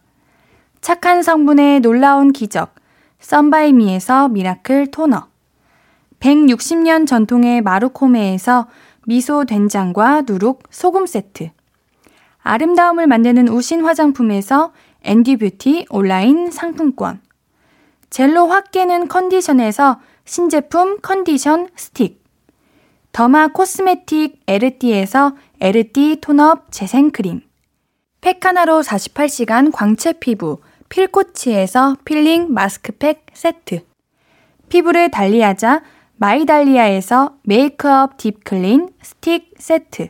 [0.82, 2.74] 착한 성분의 놀라운 기적,
[3.20, 5.28] 썬바이미에서 미라클 토너,
[6.20, 8.66] 160년 전통의 마루코메에서
[9.06, 11.52] 미소 된장과 누룩 소금 세트,
[12.40, 17.22] 아름다움을 만드는 우신 화장품에서 앤디뷰티 온라인 상품권,
[18.10, 22.17] 젤로 확 깨는 컨디션에서 신제품 컨디션 스틱,
[23.18, 27.42] 더마 코스메틱 에르띠에서 에르띠 톤업 재생크림,
[28.22, 33.80] 팩하나로 48시간 광채 피부 필코치에서 필링 마스크팩 세트,
[34.70, 35.82] 피부를 달리하자
[36.18, 40.10] 마이달리아에서 메이크업 딥클린 스틱 세트,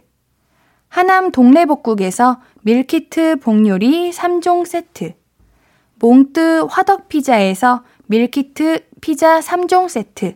[0.90, 5.14] 하남 동래복국에서 밀키트 복요리 3종 세트,
[6.00, 10.36] 몽뜨 화덕피자에서 밀키트 피자 3종 세트,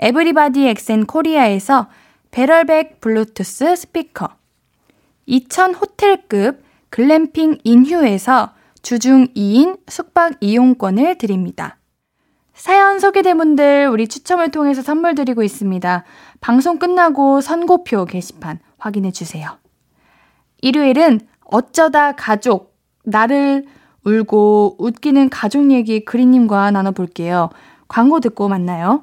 [0.00, 1.88] 에브리바디 엑센 코리아에서
[2.30, 4.28] 배럴백 블루투스 스피커,
[5.26, 11.78] 2000 호텔급 글램핑 인휴에서 주중 2인 숙박 이용권을 드립니다.
[12.54, 16.04] 사연 소개된 분들 우리 추첨을 통해서 선물 드리고 있습니다.
[16.40, 19.58] 방송 끝나고 선고표 게시판 확인해 주세요.
[20.60, 23.64] 일요일은 어쩌다 가족, 나를
[24.04, 27.50] 울고 웃기는 가족 얘기 그리님과 나눠볼게요.
[27.88, 29.02] 광고 듣고 만나요.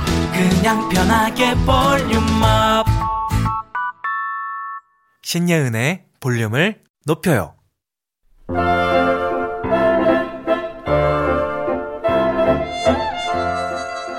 [0.49, 2.85] 그냥 편하게 볼륨업.
[5.21, 7.53] 신예은의 볼륨을 높여요.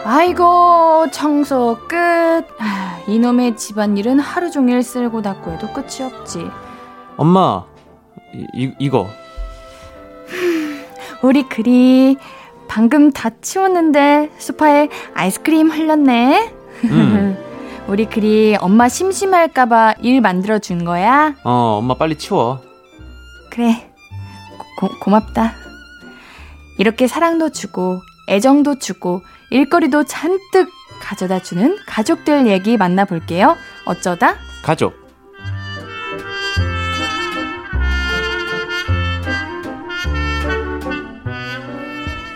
[0.04, 1.96] 아이고, 청소 끝.
[1.96, 6.46] 아, 이놈의 집안일은 하루 종일 쓸고 닦고 해도 끝이 없지.
[7.16, 7.64] 엄마,
[8.32, 9.08] 이, 이, 이거.
[11.22, 12.16] 우리 그리
[12.72, 16.54] 방금 다 치웠는데 소파에 아이스크림 흘렀네.
[16.84, 17.36] 음.
[17.86, 21.34] 우리 그리 엄마 심심할까봐 일 만들어 준 거야?
[21.44, 22.62] 어, 엄마 빨리 치워.
[23.50, 23.92] 그래.
[24.78, 25.52] 고, 고맙다.
[26.78, 30.70] 이렇게 사랑도 주고 애정도 주고 일거리도 잔뜩
[31.02, 33.54] 가져다 주는 가족들 얘기 만나볼게요.
[33.84, 35.01] 어쩌다 가족.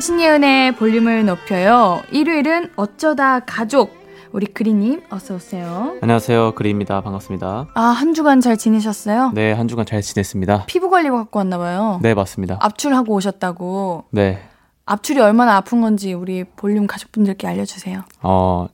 [0.06, 2.00] 신예은의 볼륨을 높여요.
[2.12, 3.92] 일요일은 어쩌다 가족.
[4.30, 5.96] 우리 그리님 어서 오세요.
[6.00, 6.54] 안녕하세요.
[6.54, 7.00] 그리입니다.
[7.00, 7.66] 반갑습니다.
[7.74, 9.32] 아, 한 주간 잘 지내셨어요?
[9.34, 10.66] 네, 한 주간 잘 지냈습니다.
[10.66, 11.98] 피부 관리고 갖고 왔나 봐요.
[12.02, 12.56] 네, 맞습니다.
[12.60, 14.04] 압출하고 오셨다고.
[14.12, 14.48] 네.
[14.84, 18.02] 압출이 얼마나 아픈 건지 우리 볼륨 가족분들께 알려주세요.
[18.22, 18.68] 어,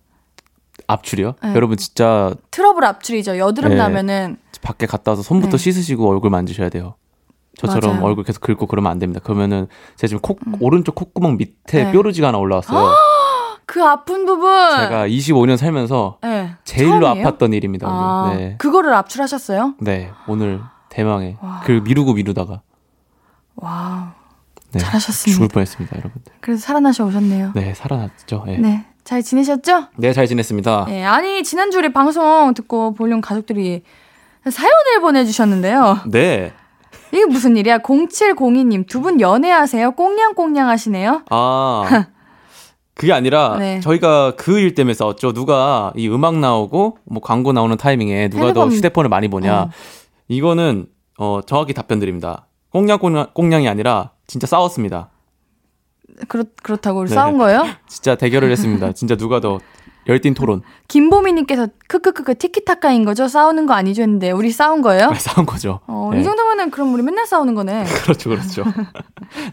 [0.87, 1.37] 압출이요?
[1.43, 1.55] 네.
[1.55, 3.39] 여러분 진짜 트러블 압출이죠.
[3.39, 3.77] 여드름 네.
[3.77, 5.63] 나면은 밖에 갔다 와서 손부터 네.
[5.63, 6.97] 씻으시고 얼굴 만지셔야 돼요.
[7.59, 8.05] 저처럼 맞아요.
[8.07, 9.21] 얼굴 계속 긁고 그러면 안 됩니다.
[9.23, 11.85] 그러면은 제가 지금 코, 오른쪽 콧구멍 밑에 음.
[11.87, 11.93] 네.
[11.93, 12.95] 뾰루지가 하나 올라왔어요.
[13.67, 14.49] 그 아픈 부분.
[14.49, 16.55] 제가 25년 살면서 네.
[16.65, 17.27] 제일로 처음이에요?
[17.27, 17.89] 아팠던 일입니다.
[17.89, 18.01] 오늘.
[18.01, 18.55] 아, 네.
[18.59, 19.75] 그거를 압출하셨어요?
[19.81, 20.61] 네, 오늘
[20.91, 21.61] 대망의 와.
[21.65, 22.61] 그 미루고 미루다가
[23.57, 24.07] 와우.
[24.73, 25.35] 네, 잘하셨습니다.
[25.37, 26.33] 죽을 뻔했습니다, 여러분들.
[26.41, 27.53] 그래서 살아나셔 오셨네요.
[27.55, 28.45] 네, 살아났죠.
[28.47, 28.59] 네.
[28.59, 28.87] 네.
[29.05, 29.89] 잘 지내셨죠?
[29.97, 30.87] 네, 잘 지냈습니다.
[30.89, 31.05] 네.
[31.05, 33.83] 아니, 지난주 우리 방송 듣고 볼륨 가족들이
[34.49, 36.01] 사연을 보내주셨는데요.
[36.07, 36.53] 네.
[37.13, 37.79] 이게 무슨 일이야?
[37.79, 39.93] 0702님, 두 분 연애하세요?
[39.93, 41.23] 꽁냥꽁냥 하시네요?
[41.31, 42.07] 아.
[42.95, 43.81] 그게 아니라 네.
[43.81, 45.33] 저희가 그 일 때문에 싸웠죠.
[45.33, 49.63] 누가 이 음악 나오고 뭐 광고 나오는 타이밍에 누가 핸드폰- 더 휴대폰을 많이 보냐.
[49.63, 49.71] 어.
[50.29, 50.87] 이거는
[51.19, 52.47] 어 정확히 답변 드립니다.
[52.71, 55.11] 꽁냥 꽁냥 꽁냥이 아니라 진짜 싸웠습니다.
[56.29, 57.15] 그렇, 그렇다고 네.
[57.15, 57.67] 싸운 거예요?
[57.89, 58.93] 진짜 대결을 했습니다.
[58.93, 59.59] 진짜 누가 더
[60.09, 60.63] 열띤 토론.
[60.89, 63.29] 김보미님께서 크크크크 티키타카인 거죠?
[63.29, 64.03] 싸우는 거 아니죠?
[64.03, 65.13] 했는데 우리 싸운 거예요?
[65.17, 65.81] 싸운 거죠.
[65.87, 66.21] 어, 네.
[66.21, 67.85] 이 정도면은 그럼 우리 맨날 싸우는 거네.
[68.05, 68.65] 그렇죠, 그렇죠.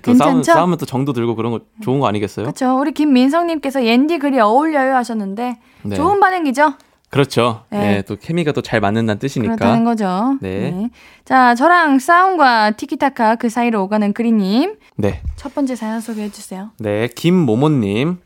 [0.01, 0.43] 또 싸우면?
[0.43, 2.45] 싸우면 또 정도 들고 그런 거 좋은 거 아니겠어요?
[2.45, 2.79] 그렇죠.
[2.79, 5.95] 우리 김민성님께서 옌디 글이 어울려요 하셨는데 네.
[5.95, 6.73] 좋은 반응이죠?
[7.11, 7.63] 그렇죠.
[7.71, 7.79] 네.
[7.79, 8.01] 네.
[8.03, 9.55] 또 케미가 또 잘 맞는다는 뜻이니까.
[9.55, 10.37] 그렇다는 거죠.
[10.41, 10.89] 네.
[11.25, 15.21] 자, 저랑 싸움과 티키타카 그 사이로 오가는 그리님 네.
[15.35, 16.69] 첫 번째 사연 소개해 주세요.
[16.77, 18.19] 네, 김모모님.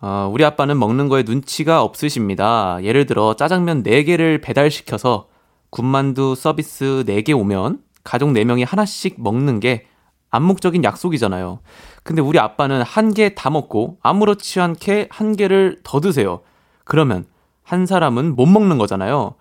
[0.00, 2.78] 어, 우리 아빠는 먹는 거에 눈치가 없으십니다.
[2.82, 5.28] 예를 들어 짜장면 4개를 배달시켜서
[5.70, 9.86] 군만두 서비스 4개 오면 가족 4명이 하나씩 먹는 게
[10.30, 11.60] 암묵적인 약속이잖아요.
[12.02, 16.40] 근데 우리 아빠는 한 개 다 먹고 아무렇지 않게 한 개를 더 드세요.
[16.84, 17.24] 그러면
[17.62, 19.34] 한 사람은 못 먹는 거잖아요.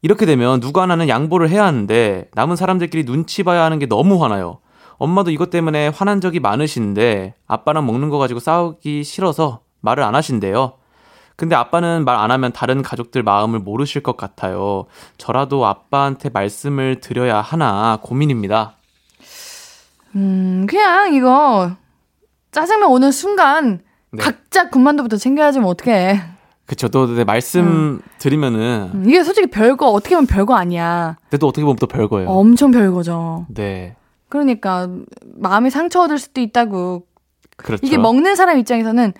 [0.00, 4.60] 이렇게 되면 누구 하나는 양보를 해야 하는데 남은 사람들끼리 눈치 봐야 하는 게 너무 화나요.
[4.98, 10.74] 엄마도 이것 때문에 화난 적이 많으신데 아빠랑 먹는 거 가지고 싸우기 싫어서 말을 안 하신대요.
[11.36, 14.86] 근데 아빠는 말 안 하면 다른 가족들 마음을 모르실 것 같아요.
[15.18, 18.74] 저라도 아빠한테 말씀을 드려야 하나 고민입니다.
[20.16, 21.72] 음, 그냥 이거
[22.50, 24.22] 짜장면 오는 순간 네.
[24.22, 26.20] 각자 군만두부터 챙겨야지 뭐 어떡해.
[26.66, 26.88] 그쵸.
[26.88, 31.16] 또 네, 말씀 드리면은 음, 이게 솔직히 별거 어떻게 보면 별거 아니야.
[31.22, 32.28] 근데 또 어떻게 보면 또 별거예요.
[32.28, 33.46] 엄청 별거죠.
[33.48, 33.96] 네.
[34.28, 34.88] 그러니까
[35.36, 37.04] 마음이 상처 얻을 수도 있다고.
[37.56, 37.86] 그렇죠.
[37.86, 39.14] 이게 먹는 사람 입장에서는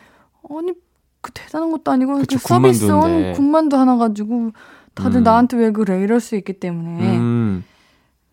[0.50, 0.72] 아니
[1.20, 3.28] 그 대단한 것도 아니고 그 그쵸, 서비스 군만두인데.
[3.28, 4.52] 온 군만두 하나 가지고
[4.94, 5.24] 다들 음.
[5.24, 7.64] 나한테 왜 그래 이럴 수 있기 때문에 음.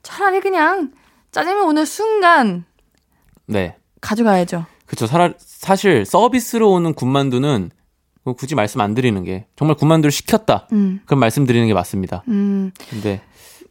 [0.04, 0.92] 차라리 그냥
[1.32, 2.66] 짜장면 오는 순간
[3.48, 3.76] 네.
[4.02, 4.66] 가져가야죠.
[4.86, 5.08] 그쵸.
[5.08, 7.72] 사, 사실 서비스로 오는 군만두는
[8.24, 10.68] 뭐 굳이 말씀 안 드리는 게 정말 군만두를 시켰다.
[10.72, 12.24] 음, 그럼 말씀드리는 게 맞습니다.
[12.28, 12.72] 음.
[12.90, 13.22] 근데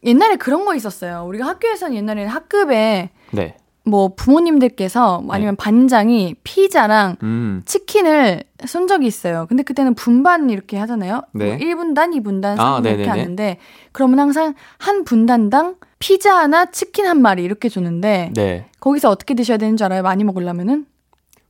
[0.03, 1.25] 옛날에 그런 거 있었어요.
[1.25, 3.57] 우리가 학교에서는 옛날에는 학급에 네.
[3.85, 7.61] 뭐 부모님들께서 아니면 반장이 피자랑 음.
[7.65, 9.45] 치킨을 쏜 적이 있어요.
[9.47, 11.21] 근데 그때는 분반 이렇게 하잖아요.
[11.33, 11.45] 네.
[11.45, 13.07] 뭐 1분단, 2분단, 3분단 아, 이렇게.
[13.07, 13.57] 하는데
[13.91, 18.65] 그러면 항상 한 분단당 피자 하나, 치킨 한 마리 이렇게 주는데 네.
[18.79, 20.01] 거기서 어떻게 드셔야 되는 줄 알아요?
[20.01, 20.87] 많이 먹으려면은?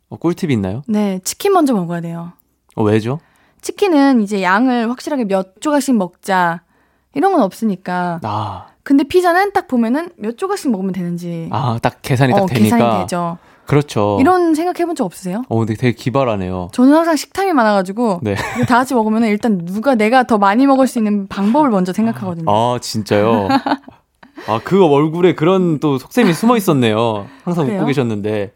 [0.10, 0.84] 어, 꿀팁이 있나요?
[0.88, 2.34] 네, 치킨 먼저 먹어야 돼요.
[2.76, 3.19] 어, 왜죠?
[3.62, 6.62] 치킨은 이제 양을 확실하게 몇 조각씩 먹자
[7.13, 8.19] 이런 건 없으니까.
[8.24, 12.78] 아, 근데 피자는 딱 보면은 몇 조각씩 먹으면 되는지 아, 딱 계산이 딱 어, 되니까.
[12.78, 13.39] 계산이 되죠.
[13.65, 14.17] 그렇죠.
[14.21, 15.41] 이런 생각 해본 적 없으세요?
[15.50, 16.69] 어, 근데 되게 기발하네요.
[16.71, 18.36] 저는 항상 식탐이 많아가지고 네.
[18.69, 22.45] 다 같이 먹으면 일단 누가 내가 더 많이 먹을 수 있는 방법을 먼저 생각하거든요.
[22.48, 23.48] 아, 진짜요?
[24.48, 27.26] 아, 그 얼굴에 그런 또 속셈이 숨어 있었네요.
[27.43, 27.80] 항상 그래요?
[27.80, 28.54] 웃고 계셨는데.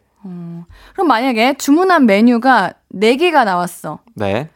[0.94, 3.98] 그럼 만약에 주문한 메뉴가 4개가 나왔어.
[4.14, 4.50] 네.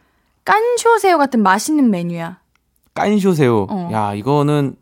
[0.44, 2.38] 깐쇼 새우 같은 맛있는 메뉴야.
[2.94, 3.66] 깐쇼 새우.
[3.68, 3.88] 어.
[3.92, 4.76] 야, 이거는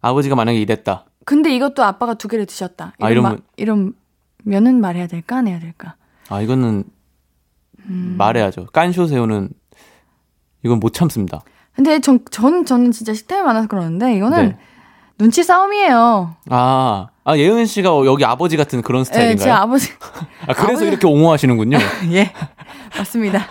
[0.00, 1.04] 아버지가 만약에 이랬다.
[1.24, 2.92] 근데 이것도 아빠가 두 개를 드셨다.
[3.00, 3.92] 아, 이런 이러면- 마- 이런
[4.44, 5.94] 면은 말해야 될까 안 해야 될까?
[6.28, 6.84] 아, 이거는
[7.88, 8.14] 음.
[8.18, 8.66] 말해야죠.
[8.72, 9.50] 깐쇼 새우는
[10.64, 11.40] 이건 못 참습니다.
[11.74, 14.58] 근데 전, 전 저는 진짜 식탐이 많아서 그러는데 이거는 네.
[15.18, 16.34] 눈치 싸움이에요.
[16.50, 19.44] 아, 아 예은 씨가 여기 아버지 같은 그런 예, 스타일인가요?
[19.44, 19.92] 제 아버지
[20.46, 21.78] 아, 그래서 아버지- 이렇게 옹호하시는군요.
[22.12, 22.32] 예
[22.96, 23.46] 맞습니다.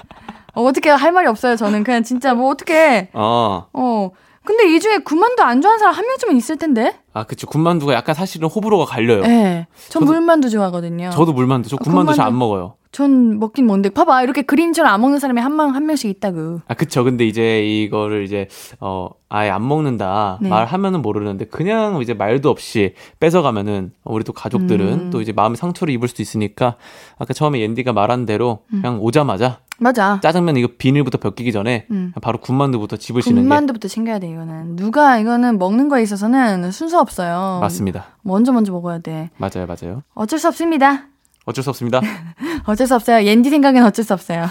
[0.53, 1.55] 어, 어떻게 할 말이 없어요.
[1.55, 4.11] 저는 그냥 진짜 뭐 어떻게 아, 어
[4.47, 6.93] 근데 이 중에 군만두 안 좋아하는 사람 한 명쯤은 있을 텐데.
[7.13, 7.47] 아, 그쵸.
[7.47, 9.23] 군만두가 약간 사실은 호불호가 갈려요.
[9.25, 9.67] 예.
[9.89, 11.09] 전 저도- 물만두 좋아하거든요.
[11.09, 12.75] 저도 물만두, 저 군만두 잘 안 먹어요.
[12.93, 13.89] 전 먹긴 뭔데.
[13.89, 14.23] 봐봐.
[14.23, 16.61] 이렇게 그림처럼 안 먹는 사람이 한 명, 한 명씩 있다고.
[16.65, 17.03] 아, 그쵸.
[17.03, 18.47] 근데 이제 이거를 이제,
[18.79, 20.39] 어, 아예 안 먹는다.
[20.41, 20.47] 네.
[20.49, 25.09] 말하면은 모르는데, 그냥 이제 말도 없이 뺏어가면은, 우리 또 가족들은 음.
[25.11, 26.77] 또 이제 마음의 상처를 입을 수도 있으니까,
[27.19, 28.81] 아까 처음에 옌디가 말한 대로, 음.
[28.81, 30.19] 그냥 오자마자, 맞아.
[30.23, 32.11] 짜장면 이거 비닐부터 벗기기 전에, 음.
[32.21, 34.75] 바로 군만두부터 집으시는 게 군만두부터 챙겨야 돼, 이거는.
[34.75, 37.59] 누가, 이거는 먹는 거에 있어서는 순서 없어요.
[37.61, 38.05] 맞습니다.
[38.23, 39.29] 먼저 먼저 먹어야 돼.
[39.37, 40.03] 맞아요, 맞아요.
[40.15, 41.03] 어쩔 수 없습니다.
[41.45, 42.01] 어쩔 수 없습니다.
[42.65, 43.25] 어쩔 수 없어요.
[43.25, 44.45] 옌디 생각엔 어쩔 수 없어요.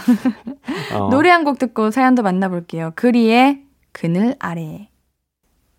[0.94, 2.92] 어, 노래 한 곡 듣고 사연도 만나볼게요.
[2.94, 3.62] 그리의
[3.92, 4.88] 그늘 아래.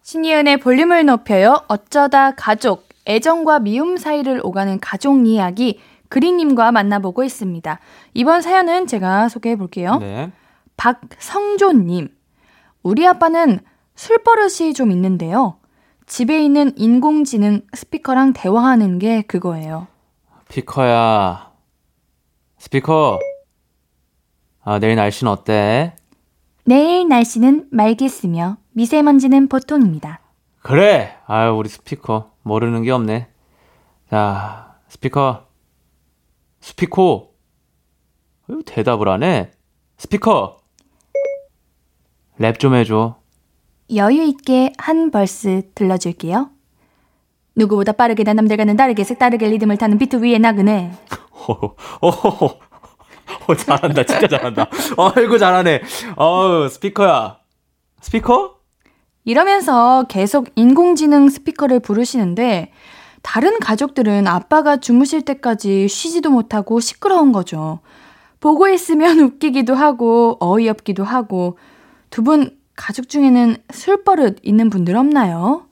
[0.04, 1.62] 신이은의 볼륨을 높여요.
[1.68, 2.88] 어쩌다 가족.
[3.08, 5.80] 애정과 미움 사이를 오가는 가족 이야기.
[6.10, 7.80] 그리님과 만나보고 있습니다.
[8.14, 9.98] 이번 사연은 제가 소개해 볼게요.
[9.98, 10.32] 네.
[10.78, 12.10] 박성조님.
[12.84, 13.60] 우리 아빠는
[13.96, 15.58] 술 버릇이 좀 있는데요.
[16.06, 19.88] 집에 있는 인공지능 스피커랑 대화하는 게 그거예요.
[20.50, 21.52] 피커야.
[22.60, 23.20] 스피커.
[24.64, 25.96] 아, 내일 날씨는 어때?
[26.66, 30.20] 내일 날씨는 맑겠으며 미세먼지는 보통입니다.
[30.62, 31.16] 그래!
[31.26, 32.32] 아유, 우리 스피커.
[32.44, 33.28] 모르는 게 없네.
[34.10, 35.47] 자, 스피커.
[36.68, 37.30] 스피커.
[38.66, 39.52] 대답을 안 해.
[39.98, 40.58] 스피커.
[42.42, 43.16] 랩 좀 해줘.
[43.96, 46.50] 여유 있게 한 verse 들려줄게요.
[47.56, 50.92] 누구보다 빠르게 난 남들과는 다르게 색다르게 리듬을 타는 비트 위에 나그네.
[51.48, 52.60] 어허허.
[53.48, 54.04] 어, 잘한다.
[54.04, 54.70] 진짜 잘한다.
[54.98, 55.82] 아이고, 잘하네.
[56.18, 57.40] 어우, 스피커야.
[58.02, 58.58] 스피커?
[59.24, 62.74] 이러면서 계속 인공지능 스피커를 부르시는데
[63.22, 67.80] 다른 가족들은 아빠가 주무실 때까지 쉬지도 못하고 시끄러운 거죠.
[68.40, 71.58] 보고 있으면 웃기기도 하고 어이없기도 하고
[72.10, 75.64] 두 분 가족 중에는 술버릇 있는 분들 없나요?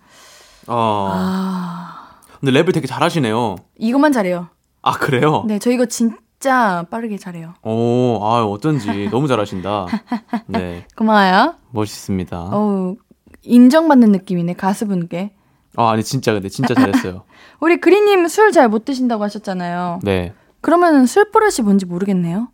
[0.68, 1.10] 어.
[1.12, 3.56] 아 근데 랩을 되게 잘하시네요.
[3.78, 4.48] 이것만 잘해요.
[4.82, 5.44] 아, 그래요?
[5.48, 7.54] 네, 저 이거 진짜 빠르게 잘해요.
[7.64, 9.08] 오, 아, 어쩐지.
[9.12, 9.88] 너무 잘하신다.
[10.48, 10.86] 네.
[10.96, 11.56] 고마워요.
[11.72, 12.38] 멋있습니다.
[12.52, 12.96] 어우
[13.44, 15.32] 인정받는 느낌이네 가수분께.
[15.78, 17.24] 아, 아니, 진짜, 근데 진짜 잘했어요.
[17.60, 20.00] 우리 그리님 술 잘 못 드신다고 하셨잖아요.
[20.04, 20.34] 네.
[20.62, 22.50] 그러면 술 버릇이 뭔지 모르겠네요.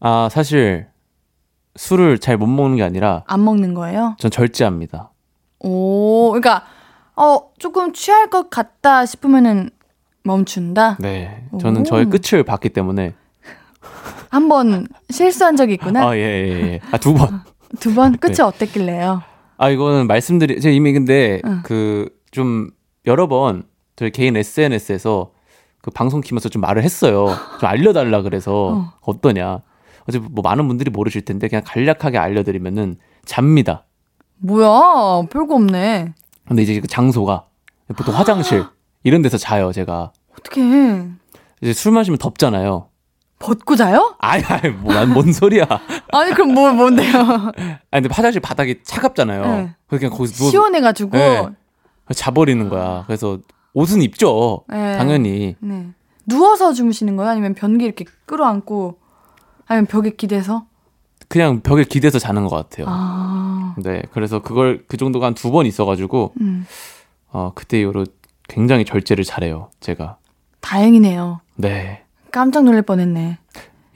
[0.00, 0.86] 아, 사실,
[1.76, 4.16] 술을 잘 못 먹는 게 아니라, 안 먹는 거예요?
[4.18, 5.10] 전 절제합니다.
[5.60, 6.64] 오, 그러니까
[7.16, 9.70] 어 조금 취할 것 같다 싶으면은
[10.22, 10.96] 멈춘다.
[11.00, 11.44] 네.
[11.60, 11.84] 저는 오.
[11.84, 13.14] 저의 끝을 봤기 때문에.
[14.30, 16.08] 한 번 실수한 적이 있구나.
[16.08, 16.80] 아, 예, 예, 예.
[16.92, 17.40] 아, 두 번.
[17.80, 18.42] 두 번 끝이 네.
[18.42, 19.22] 어땠길래요?
[19.56, 21.60] 아, 이거는 말씀드리, 제가 이미 근데, 응.
[21.64, 22.70] 그, 좀,
[23.06, 23.64] 여러 번,
[23.98, 25.32] 저희 개인 SNS에서
[25.82, 27.36] 그 방송 키면서 좀 말을 했어요.
[27.58, 28.92] 좀 알려달라 그래서, 어.
[29.00, 29.20] 어.
[29.20, 29.60] 떠냐
[30.08, 33.86] 어제 뭐 많은 분들이 모르실 텐데, 그냥 간략하게 알려드리면은, 잡니다.
[34.36, 36.14] 뭐야, 별거 없네.
[36.46, 37.46] 근데 이제 그 장소가,
[37.96, 38.64] 보통 화장실,
[39.02, 40.12] 이런 데서 자요, 제가.
[40.38, 40.62] 어떻게
[41.60, 42.88] 이제 술 마시면 덥잖아요.
[43.40, 44.14] 벗고 자요?
[44.20, 45.66] 아이, 아이, 뭐, 난뭔 소리야.
[46.12, 47.12] 아니 그럼 뭐 뭔데요?
[47.90, 49.42] 아니, 근데 화장실 바닥이 차갑잖아요.
[49.42, 49.74] 네.
[49.88, 51.18] 그래서 그냥 거기서 누워 시원해가지고.
[51.18, 51.48] 네.
[52.14, 53.04] 자버리는 거야.
[53.06, 53.38] 그래서
[53.74, 54.64] 옷은 입죠.
[54.68, 54.96] 네.
[54.96, 55.56] 당연히.
[55.60, 55.88] 네.
[56.26, 57.30] 누워서 주무시는 거예요?
[57.30, 58.98] 아니면 변기 이렇게 끌어안고
[59.66, 60.66] 아니면 벽에 기대서?
[61.28, 62.86] 그냥 벽에 기대서 자는 것 같아요.
[62.88, 64.02] 아, 네.
[64.12, 66.66] 그래서 그걸 그 정도가 한 두 번 있어가지고 음,
[67.30, 68.04] 어, 그때 이후로
[68.48, 69.70] 굉장히 절제를 잘해요.
[69.80, 70.16] 제가.
[70.60, 71.40] 다행이네요.
[71.56, 72.02] 네.
[72.32, 73.38] 깜짝 놀랄 뻔했네.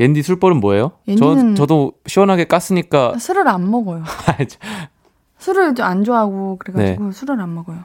[0.01, 0.93] 옌디 술버릇 뭐예요?
[1.09, 4.05] 옌디는- 저 저도 시원하게 깠으니까 술을 안 먹어요.
[5.39, 7.13] 술을 좀 안 좋아하고 그래가지고 네.
[7.13, 7.79] 술을 안 먹어요.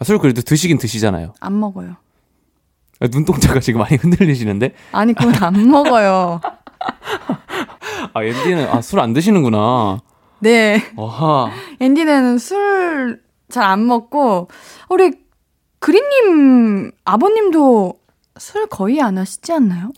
[0.00, 1.34] 아, 술 그래도 드시긴 드시잖아요.
[1.40, 1.96] 안 먹어요.
[3.00, 4.74] 아, 눈동자가 지금 많이 흔들리시는데.
[4.92, 6.40] 아니 그건 안 먹어요.
[8.12, 10.00] 아 옌디는 아, 술 안 드시는구나.
[10.40, 10.82] 네.
[10.96, 11.50] 어하.
[11.80, 14.48] 앤디는 술 잘 안 먹고
[14.88, 15.10] 우리
[15.80, 17.94] 그린님 아버님도
[18.38, 19.90] 술 거의 안 하시지 않나요?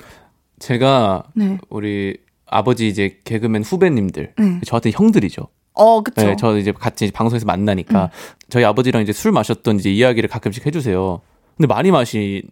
[0.59, 1.59] 제가 네.
[1.69, 4.61] 우리 아버지 이제 개그맨 후배님들 네.
[4.65, 5.49] 저한테 형들이죠.
[5.75, 6.27] 어, 그쵸.
[6.27, 8.11] 네, 저 이제 같이 방송에서 만나니까
[8.49, 11.21] 저희 아버지랑 이제 술 마셨던 이제 이야기를 가끔씩 해주세요.
[11.57, 12.43] 근데 많이 마시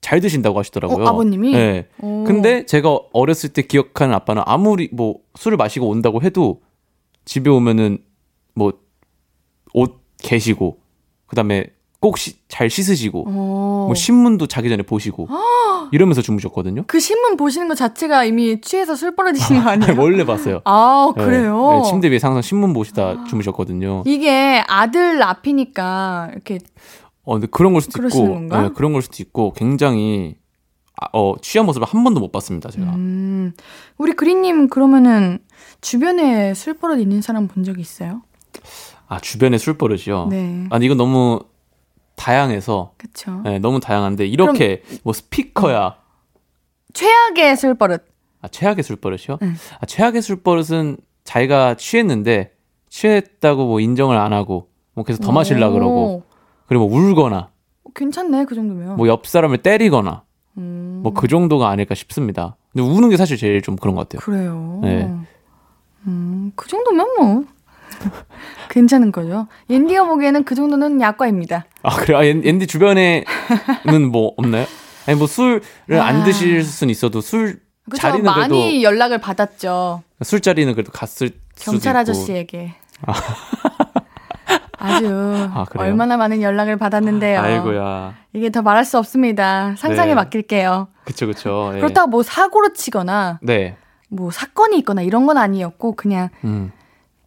[0.00, 1.04] 잘 드신다고 하시더라고요.
[1.04, 1.52] 어, 아버님이?
[1.52, 1.86] 네.
[2.00, 2.24] 오.
[2.24, 6.60] 근데 제가 어렸을 때 기억하는 아빠는 아무리 뭐 술을 마시고 온다고 해도
[7.24, 7.98] 집에 오면은
[8.54, 8.78] 뭐옷
[10.22, 10.78] 개시고
[11.26, 11.66] 그다음에
[12.04, 12.16] 꼭
[12.48, 13.84] 잘 씻으시고 어.
[13.86, 15.26] 뭐 신문도 자기 전에 보시고
[15.90, 16.84] 이러면서 주무셨거든요.
[16.86, 20.00] 그 신문 보시는 것 자체가 이미 취해서 술 버릇이신 거 아니에요?
[20.00, 20.60] 원래 봤어요.
[20.66, 21.24] 아, 네.
[21.24, 21.80] 그래요?
[21.82, 24.02] 네, 침대 위에 항상 신문 보시다 주무셨거든요.
[24.06, 26.58] 이게 아들 앞이니까 이렇게
[27.24, 28.38] 어, 근데 그런 걸 수도 있고?
[28.40, 30.36] 네, 그런 걸 수도 있고, 굉장히,
[31.00, 32.84] 아, 어, 취한 모습을 한 번도 못 봤습니다, 제가.
[32.86, 33.54] 음.
[33.96, 35.38] 우리 그린님 그러면은
[35.80, 38.20] 주변에 술 버릇 있는 사람 본 적 있어요?
[39.08, 40.26] 아, 주변에 술 버릇이요?
[40.28, 40.66] 네.
[40.68, 41.40] 아니, 이건 너무
[42.16, 43.40] 다양해서, 그쵸.
[43.44, 45.96] 네, 너무 다양한데, 이렇게, 뭐, 스피커야.
[46.92, 48.04] 최악의 술 버릇.
[48.40, 49.38] 아, 최악의 술 버릇이요?
[49.42, 49.54] 응.
[49.80, 52.52] 아, 최악의 술 버릇은 자기가 취했는데,
[52.90, 56.22] 취했다고 뭐 인정을 안 하고, 뭐 계속 더 마실라 그러고, 오,
[56.66, 57.50] 그리고 뭐 울거나,
[57.94, 58.96] 괜찮네, 그 정도면.
[58.96, 60.22] 뭐 옆 사람을 때리거나,
[60.58, 62.56] 음, 뭐그 정도가 아닐까 싶습니다.
[62.72, 64.20] 근데 우는 게 사실 제일 좀 그런 것 같아요.
[64.24, 64.80] 그래요.
[64.82, 65.12] 네.
[66.06, 67.44] 음, 그 정도면 뭐.
[68.70, 69.46] 괜찮은 거죠.
[69.70, 71.64] 옌디가 보기에는 그 정도는 약과입니다.
[71.82, 72.16] 아 그래?
[72.16, 73.24] 아, 옌- 옌디 주변에는
[74.10, 74.66] 뭐 없나요?
[75.06, 75.60] 아니 뭐 술을
[75.92, 76.24] 안 아.
[76.24, 78.00] 드실 수는 있어도 술 그죠?
[78.00, 80.02] 자리는 많이 그래도 연락을 받았죠.
[80.22, 81.96] 술자리는 그래도 갔을 경찰.
[81.96, 82.74] 아저씨에게.
[84.78, 85.86] 아주 아, 그래요?
[85.88, 87.40] 얼마나 많은 연락을 받았는데요.
[87.40, 88.14] 아이고야.
[88.34, 89.74] 이게 더 말할 수 없습니다.
[89.78, 90.14] 상상에 네.
[90.14, 90.88] 맡길게요.
[91.04, 91.72] 그쵸 그쵸.
[91.74, 91.78] 예.
[91.78, 93.76] 그렇다고 뭐 사고로 치거나 네.
[94.10, 96.70] 뭐 사건이 있거나 이런 건 아니었고 그냥 음.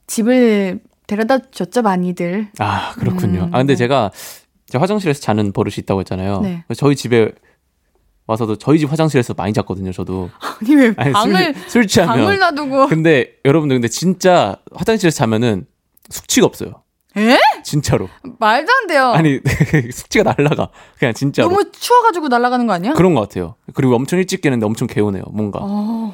[0.08, 2.50] 집을 데려다 줬죠 많이들.
[2.60, 3.44] 아 그렇군요.
[3.46, 3.78] 음, 아 근데 네.
[3.78, 4.12] 제가
[4.74, 6.42] 화장실에서 자는 버릇이 있다고 했잖아요.
[6.42, 6.64] 네.
[6.76, 7.32] 저희 집에
[8.26, 9.92] 와서도 저희 집 화장실에서 많이 잤거든요.
[9.94, 10.30] 저도.
[10.62, 12.18] 아니 왜 아니, 방을 술, 술 취하면.
[12.18, 15.66] 방을 놔두고 근데 여러분들 근데 진짜 화장실에서 자면은
[16.10, 16.84] 숙취가 없어요.
[17.16, 17.40] 에?
[17.64, 18.10] 진짜로.
[18.38, 19.08] 말도 안 돼요.
[19.08, 19.40] 아니
[19.92, 20.70] 숙취가 날라가.
[21.00, 21.50] 그냥 진짜로.
[21.50, 22.94] 너무 추워가지고 날아가는 거 아니야?
[22.94, 23.56] 그런 것 같아요.
[23.74, 25.24] 그리고 엄청 일찍 깨는데 엄청 개운해요.
[25.32, 26.14] 뭔가 어,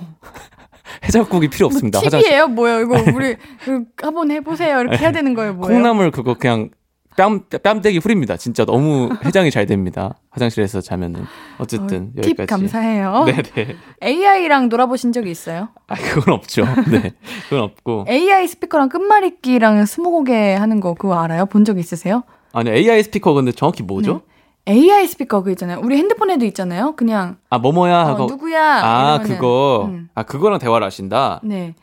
[1.04, 2.00] 해장국이 필요 없습니다.
[2.00, 5.76] 뭐 팁이에요 뭐예요 이거 우리 그 한번 해보세요 이렇게 해야 되는 거예요 뭐예요?
[5.76, 6.70] 콩나물 그거 그냥
[7.16, 8.38] 뺨 뺨때기 후립니다.
[8.38, 10.16] 진짜 너무 해장이 잘 됩니다.
[10.32, 11.26] 화장실에서 자면은
[11.60, 12.48] 어쨌든 어, 팁 여기까지.
[12.50, 13.26] 감사해요.
[13.56, 13.76] 네네.
[14.04, 15.70] AI랑 놀아보신 적이 있어요?
[15.88, 16.66] 아 그건 없죠.
[16.92, 17.14] 네,
[17.44, 18.06] 그건 없고.
[18.10, 21.46] AI 스피커랑 끝말잇기랑 스무고개 하는 거 그거 알아요?
[21.46, 22.24] 본 적 있으세요?
[22.52, 24.14] 아니 AI 스피커 근데 정확히 뭐죠?
[24.14, 24.33] 네.
[24.68, 25.80] AI 스피커 그 있잖아요.
[25.84, 26.94] 우리 핸드폰에도 있잖아요.
[26.96, 28.26] 그냥 아 뭐뭐야 어, 하고.
[28.28, 28.62] 누구야?
[28.84, 29.86] 아 이러면은, 그거.
[29.90, 30.10] 음.
[30.16, 31.42] 아 그거랑 대화를 하신다.
[31.44, 31.76] 네.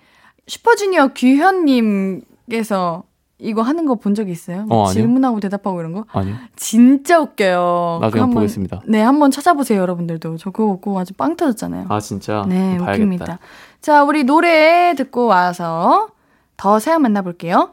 [0.47, 3.05] 슈퍼주니어 규현님께서
[3.39, 4.63] 이거 하는 거 본 적 있어요?
[4.65, 4.87] 뭐 어.
[4.89, 6.05] 질문하고 대답하고 이런 거?
[6.13, 6.35] 아니요.
[6.57, 7.99] 진짜 웃겨요.
[8.03, 8.81] 나중에 한번 보겠습니다.
[8.87, 10.37] 네, 한번 찾아보세요, 여러분들도.
[10.37, 11.87] 저 그거 보고 아주 빵 터졌잖아요.
[11.89, 12.45] 아 진짜.
[12.49, 12.93] 네, 봐야겠다.
[12.93, 13.39] 웃깁니다.
[13.81, 16.09] 자, 우리 노래 듣고 와서
[16.57, 17.71] 더 사연 만나볼게요.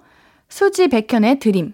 [0.47, 1.73] 수지 백현의 드림.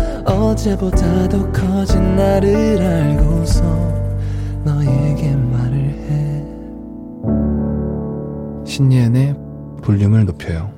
[0.25, 3.63] 어제보다 더 커진 나를 알고서
[4.63, 6.45] 너에게 말을 해
[8.65, 9.35] 신예은의
[9.81, 10.71] 볼륨을 높여요.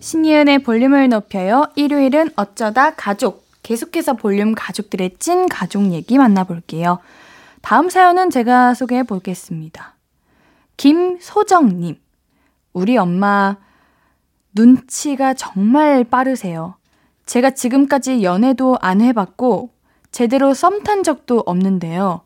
[0.00, 1.66] 신예은의 볼륨을 높여요.
[1.76, 3.44] 일요일은 어쩌다 가족.
[3.62, 6.98] 계속해서 볼륨 가족들의 찐 가족 얘기 만나볼게요.
[7.62, 9.94] 다음 사연은 제가 소개해 보겠습니다.
[10.76, 11.96] 김소정님.
[12.74, 13.56] 우리 엄마
[14.54, 16.76] 눈치가 정말 빠르세요.
[17.26, 19.70] 제가 지금까지 연애도 안 해봤고,
[20.10, 22.20] 제대로 썸 탄 적도 없는데요.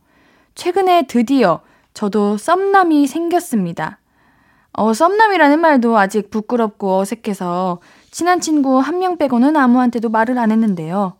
[0.54, 1.60] 최근에 드디어
[1.94, 3.98] 저도 썸남이 생겼습니다.
[4.72, 7.80] 어, 썸남이라는 말도 아직 부끄럽고 어색해서
[8.10, 11.14] 친한 친구 한 명 빼고는 아무한테도 말을 안 했는데요.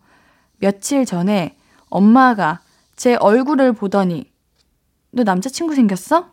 [0.59, 1.55] 며칠 전에
[1.89, 2.59] 엄마가
[2.95, 4.31] 제 얼굴을 보더니
[5.11, 6.29] 너 남자친구 생겼어?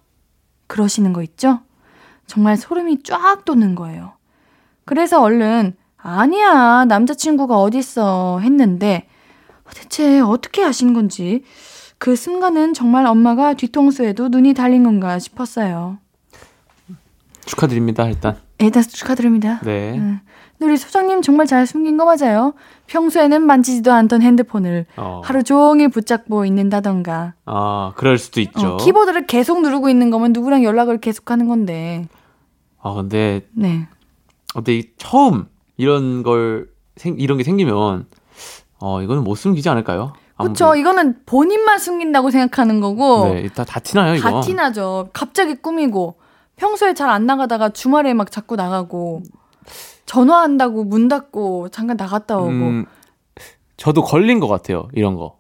[0.67, 1.61] 그러시는 거 있죠?
[2.27, 4.13] 정말 소름이 쫙 돋는 거예요.
[4.85, 5.77] 그래서 얼른
[6.07, 9.09] 아니야 남자친구가 어딨어 했는데
[9.75, 11.43] 대체 어떻게 아신 건지
[11.99, 15.99] 그 순간은 정말 엄마가 뒤통수에도 눈이 달린 건가 싶었어요.
[17.45, 18.37] 축하드립니다, 일단.
[18.59, 19.61] 일단 축하드립니다.
[19.65, 19.97] 네.
[19.99, 20.21] 음.
[20.59, 22.55] 근데 우리 소장님 정말 잘 숨긴 거 맞아요.
[22.87, 25.23] 평소에는 만지지도 않던 핸드폰을 어.
[25.25, 27.35] 하루 종일 붙잡고 있는다던가.
[27.45, 28.75] 아, 그럴 수도 있죠.
[28.75, 32.07] 어, 키보드를 계속 누르고 있는 거면 누구랑 연락을 계속 하는 건데.
[32.81, 33.89] 아, 근데, 네.
[34.55, 35.47] 근데 이 처음
[35.77, 38.07] 이런 걸, 생, 이런 게 생기면,
[38.81, 40.13] 어, 이거는 못 숨기지 않을까요?
[40.39, 40.67] 그쵸.
[40.67, 40.81] 아무리.
[40.81, 43.29] 이거는 본인만 숨긴다고 생각하는 거고.
[43.35, 44.31] 네, 다, 다 티나요, 이거.
[44.31, 45.09] 다 티나죠.
[45.13, 46.17] 갑자기 꾸미고.
[46.57, 49.23] 평소에 잘 안 나가다가 주말에 막 자꾸 나가고.
[50.07, 52.49] 전화한다고 문 닫고 잠깐 나갔다 오고.
[52.49, 52.87] 음,
[53.77, 55.39] 저도 걸린 것 같아요, 이런 거.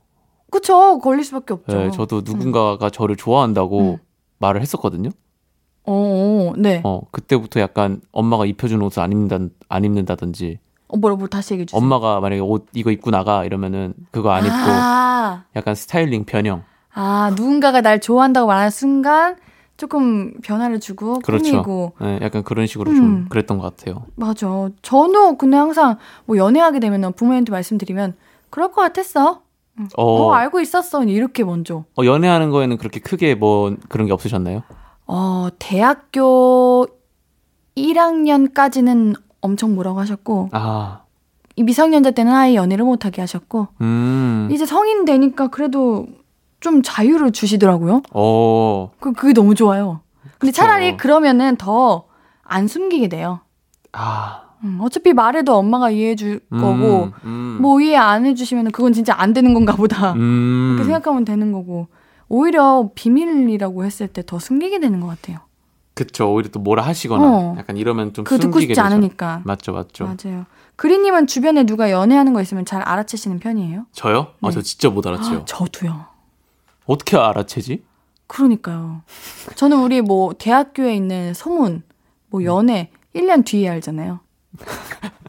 [0.50, 0.98] 그쵸.
[0.98, 1.76] 걸릴 수밖에 없죠.
[1.76, 3.98] 네, 저도 누군가가 저를 좋아한다고 음.
[4.38, 5.10] 말을 했었거든요.
[5.86, 5.92] 어,
[6.50, 6.80] 어, 네.
[6.84, 10.58] 어, 그때부터 약간 엄마가 입혀준 옷을 안 입는다, 안 입는다든지,
[10.88, 11.80] 어, 뭐라고 다시 얘기해 주세요.
[11.80, 16.62] 엄마가 만약에 옷 이거 입고 나가 이러면은 그거 안 입고 아, 약간 스타일링 변형.
[16.92, 19.36] 아, 누군가가 날 좋아한다고 말하는 순간
[19.76, 21.50] 조금 변화를 주고 그렇죠.
[21.50, 22.96] 꾸미고 네, 약간 그런 식으로 음.
[22.96, 24.06] 좀 그랬던 것 같아요.
[24.14, 24.70] 맞아.
[24.82, 28.14] 저는 근데 항상 뭐 연애하게 되면 부모님한테 말씀드리면
[28.50, 29.42] 그럴 것 같았어.
[29.96, 31.04] 어, 어, 알고 있었어.
[31.04, 31.84] 이렇게 먼저.
[31.98, 34.62] 어, 연애하는 거에는 그렇게 크게 뭐 그런 게 없으셨나요?
[35.06, 36.86] 어, 대학교
[37.76, 41.02] 1학년까지는 엄청 뭐라고 하셨고 아,
[41.56, 46.06] 이 미성년자 때는 아예 연애를 못하게 하셨고 음, 이제 성인 되니까 그래도
[46.60, 48.02] 좀 자유를 주시더라고요.
[48.12, 50.00] 어, 그 그게 너무 좋아요.
[50.38, 50.62] 근데 그쵸.
[50.62, 52.06] 차라리 그러면은 더
[52.48, 53.40] 안 숨기게 돼요.
[53.92, 58.92] 아, 음, 어차피 말해도 엄마가 이해해 줄 음, 거고 음, 뭐 이해 안 해주시면 그건
[58.92, 61.88] 진짜 안 되는 건가 보다 음, 그렇게 생각하면 되는 거고
[62.28, 65.38] 오히려 비밀이라고 했을 때 더 숨기게 되는 것 같아요.
[65.94, 66.32] 그쵸.
[66.34, 67.54] 오히려 또 뭐라 하시거나 어.
[67.58, 68.82] 약간 이러면 좀 그거 듣고 숨기게 싶지 되죠.
[68.94, 69.42] 않으니까.
[69.44, 70.04] 맞죠, 맞죠.
[70.04, 70.44] 맞아요.
[70.76, 73.86] 그리님은 주변에 누가 연애하는 거 있으면 잘 알아채시는 편이에요?
[73.92, 74.32] 저요?
[74.42, 74.54] 아, 네.
[74.54, 75.06] 저 진짜 못.
[75.06, 75.16] 아,
[75.46, 76.04] 저도요.
[76.84, 77.82] 어떻게 알아채지?
[78.26, 79.02] 그러니까요.
[79.54, 81.82] 저는 우리 뭐 대학교에 있는 소문,
[82.28, 84.20] 뭐 연애 1년 뒤에 알잖아요.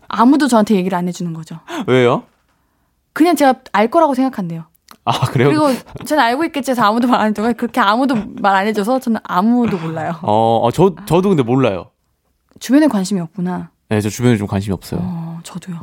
[0.09, 1.59] 아무도 저한테 얘기를 안 해주는 거죠.
[1.87, 2.23] 왜요?
[3.13, 4.65] 그냥 제가 알 거라고 생각한대요.
[5.07, 5.47] 아, 그래요?
[5.49, 5.67] 그리고
[6.05, 10.15] 저는 알고 있겠지 해서 아무도 말안 해주고 그렇게 아무도 말 안 해줘서 저는 아무도 몰라요.
[10.21, 11.91] 어, 어, 저, 저도 근데 몰라요.
[12.59, 13.69] 주변에 관심이 없구나.
[13.89, 14.99] 네, 저 주변에 좀 관심이 없어요.
[15.03, 15.77] 어, 저도요.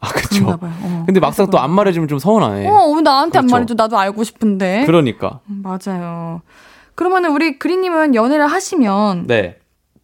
[0.00, 0.48] 아, 그쵸.
[0.60, 1.02] 어.
[1.06, 2.68] 근데 막상 또 안 말해주면 좀 서운하네.
[2.68, 3.54] 어, 왜 나한테 안 그렇죠.
[3.54, 3.74] 말해줘?
[3.74, 4.84] 나도 알고 싶은데.
[4.86, 5.40] 그러니까.
[5.48, 6.42] 음, 맞아요.
[6.94, 9.58] 그러면은 우리 그리님은 연애를 하시면 네.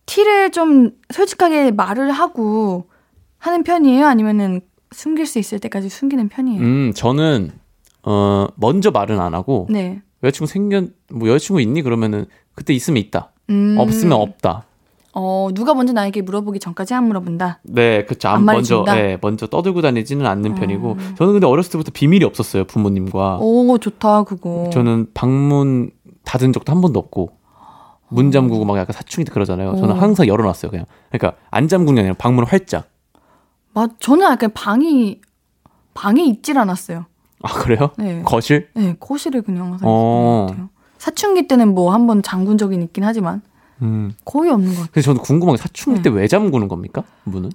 [0.07, 2.87] 티를 좀 솔직하게 말을 하고
[3.39, 4.07] 하는 편이에요?
[4.07, 6.61] 아니면은 숨길 수 있을 때까지 숨기는 편이에요?
[6.63, 7.53] 음, 저는,
[8.03, 10.01] 어, 먼저 말은 안 하고, 네.
[10.23, 10.83] 여자친구 생겨,
[11.13, 11.83] 뭐 여자친구 있니?
[11.83, 13.33] 그러면은, 그때 있으면 있다.
[13.51, 14.65] 음, 없으면 없다.
[15.15, 17.61] 어, 누가 먼저 나에게 물어보기 전까지 안 물어본다.
[17.65, 18.29] 네, 그쵸.
[18.29, 18.95] 안안 먼저, 말해준다?
[18.95, 20.55] 네, 먼저 떠들고 다니지는 않는 어.
[20.55, 23.39] 편이고, 저는 근데 어렸을 때부터 비밀이 없었어요, 부모님과.
[23.41, 24.71] 오, 좋다, 그거.
[24.73, 25.91] 저는 방문
[26.25, 27.31] 닫은 적도 한 번도 없고,
[28.11, 29.77] 문 잠그고 막 약간 사춘기 때 그러잖아요.
[29.77, 29.99] 저는 어.
[29.99, 30.87] 항상 열어 놨어요, 그냥.
[31.11, 32.89] 그러니까, 안 잠그는 게 아니라 방문을 활짝.
[33.75, 35.21] 맞, 저는 약간 방이,
[35.95, 37.07] 방에 있질 않았어요.
[37.43, 37.91] 아, 그래요?
[37.99, 38.23] 네.
[38.25, 38.69] 거실?
[38.75, 40.47] 네, 거실에 그냥 항상 어.
[40.47, 40.69] 있었던 것 같아요.
[40.99, 43.43] 사춘기 때는 뭐 한 번 잠근 적이 있긴 하지만
[43.83, 44.13] 음.
[44.25, 44.89] 거의 없는 것 같아요.
[44.93, 46.11] 그래서 저는 궁금한 게 사춘기 네.
[46.11, 47.05] 때왜 잠그는 겁니까?
[47.25, 47.51] 문은?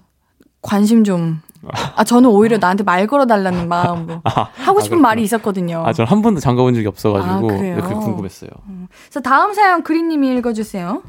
[0.62, 1.42] 관심 좀
[1.96, 4.22] 아, 저는 오히려 나한테 말 걸어달라는 마음으로.
[4.24, 5.84] 하고 싶은 아, 말이 있었거든요.
[5.86, 7.76] 아, 저는 한 번도 잠가본 적이 없어가지고 아, 그래요?
[7.76, 8.50] 네, 그게 궁금했어요.
[9.10, 11.04] 그래서 다음 사연 그린님이 읽어주세요.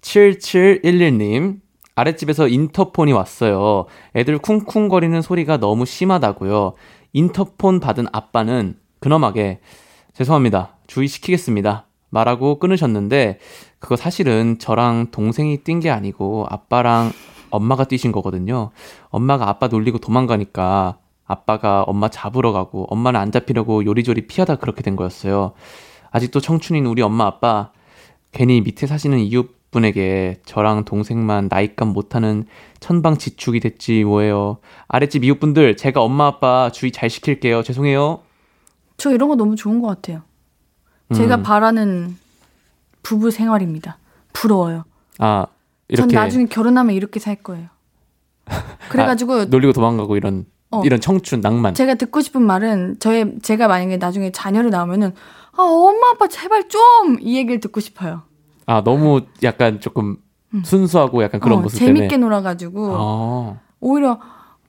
[0.00, 1.56] 7711님,
[1.94, 3.86] 아랫집에서 인터폰이 왔어요.
[4.16, 6.72] 애들 쿵쿵거리는 소리가 너무 심하다고요.
[7.12, 9.60] 인터폰 받은 아빠는 근엄하게
[10.14, 10.76] 죄송합니다.
[10.86, 11.86] 주의시키겠습니다.
[12.10, 13.38] 말하고 끊으셨는데
[13.78, 17.12] 그거 사실은 저랑 동생이 뛴 게 아니고 아빠랑
[17.50, 18.70] 엄마가 뛰신 거거든요.
[19.08, 24.96] 엄마가 아빠 놀리고 도망가니까 아빠가 엄마 잡으러 가고 엄마는 안 잡히려고 요리조리 피하다 그렇게 된
[24.96, 25.52] 거였어요.
[26.10, 27.72] 아직도 청춘인 우리 엄마 아빠
[28.32, 32.44] 괜히 밑에 사시는 이웃 분에게 저랑 동생만 나이값 못하는
[32.78, 34.58] 천방 지축이 됐지 뭐예요.
[34.86, 37.62] 아랫집 이웃분들 제가 엄마 아빠 주의 잘 시킬게요.
[37.64, 38.20] 죄송해요.
[38.98, 40.22] 저 이런 거 너무 좋은 것 같아요.
[41.14, 41.42] 제가 음.
[41.42, 42.16] 바라는
[43.02, 43.98] 부부 생활입니다.
[44.32, 44.84] 부러워요.
[45.18, 45.46] 아전
[45.88, 47.68] 이렇게 나중에 결혼하면 이렇게 살 거예요.
[48.90, 50.82] 그래가지고 놀리고 도망가고 이런 어.
[50.84, 51.74] 이런 청춘 낭만.
[51.74, 55.12] 제가 듣고 싶은 말은 저의 제가 만약에 나중에 자녀를 낳으면은
[55.52, 58.22] 아 엄마 아빠 제발 좀 이 얘기를 듣고 싶어요.
[58.72, 60.16] 아 너무 약간 조금
[60.64, 62.26] 순수하고 약간 그런 어, 모습 재밌게 때문에.
[62.26, 64.18] 놀아가지고 아, 오히려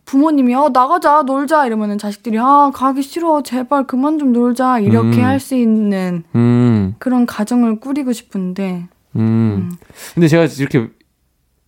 [0.04, 5.24] 부모님이 아 나가자 놀자 이러면은 자식들이 아 가기 싫어 제발 그만 좀 놀자 이렇게 음.
[5.24, 9.72] 할수 있는 음, 그런 가정을 꾸리고 싶은데 음.
[10.14, 10.89] 근데 제가 이렇게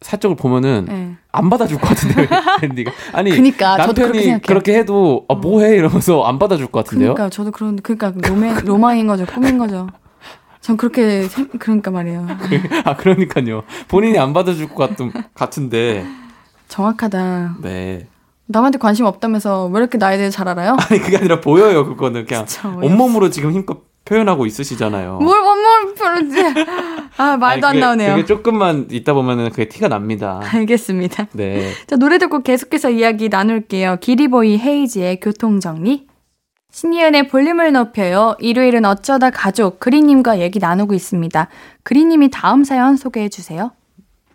[0.01, 1.15] 사적으로 보면은 예.
[1.31, 2.27] 안 받아줄 것 같은데
[2.63, 4.41] 앤디가 아니 그니까, 저도 그렇게 남편이.
[4.41, 7.13] 그렇게 해도 아, 뭐해 이러면서 안 받아줄 것 같은데요.
[7.13, 9.87] 그러니까 저도 그런 그러니까 로맨 로망인 거죠 꿈인 거죠.
[10.65, 12.25] 전 그렇게 생, 그러니까 말이에요.
[12.85, 13.61] 아 그러니까요.
[13.87, 16.03] 본인이 안 받아줄 것 같은 같은데.
[16.69, 17.57] 정확하다.
[17.61, 18.07] 네.
[18.47, 20.75] 남한테 관심 없다면서 왜 이렇게 나에 대해 잘 알아요?
[20.89, 22.47] 아니 그게 아니라 보여요 그거는 그냥.
[22.81, 25.19] 온몸으로 지금 힘껏 표현하고 있으시잖아요.
[25.19, 26.37] 뭘 원몰 별로지?
[27.17, 28.15] 아 말도 아니, 그게- 안 나오네요.
[28.15, 30.41] 그게 조금만 있다 보면은 그게 티가 납니다.
[30.43, 31.27] 알겠습니다.
[31.33, 31.73] 네.
[31.85, 33.97] 자, 노래 듣고 계속해서 이야기 나눌게요.
[34.01, 36.07] 기리보이 헤이지의 교통 정리.
[36.75, 38.35] 신이은의 볼륨을 높여요.
[38.37, 41.47] 일요일은 어쩌다 가족 그리님과 얘기 나누고 있습니다.
[41.83, 43.71] 그리님이 다음 사연 소개해 주세요.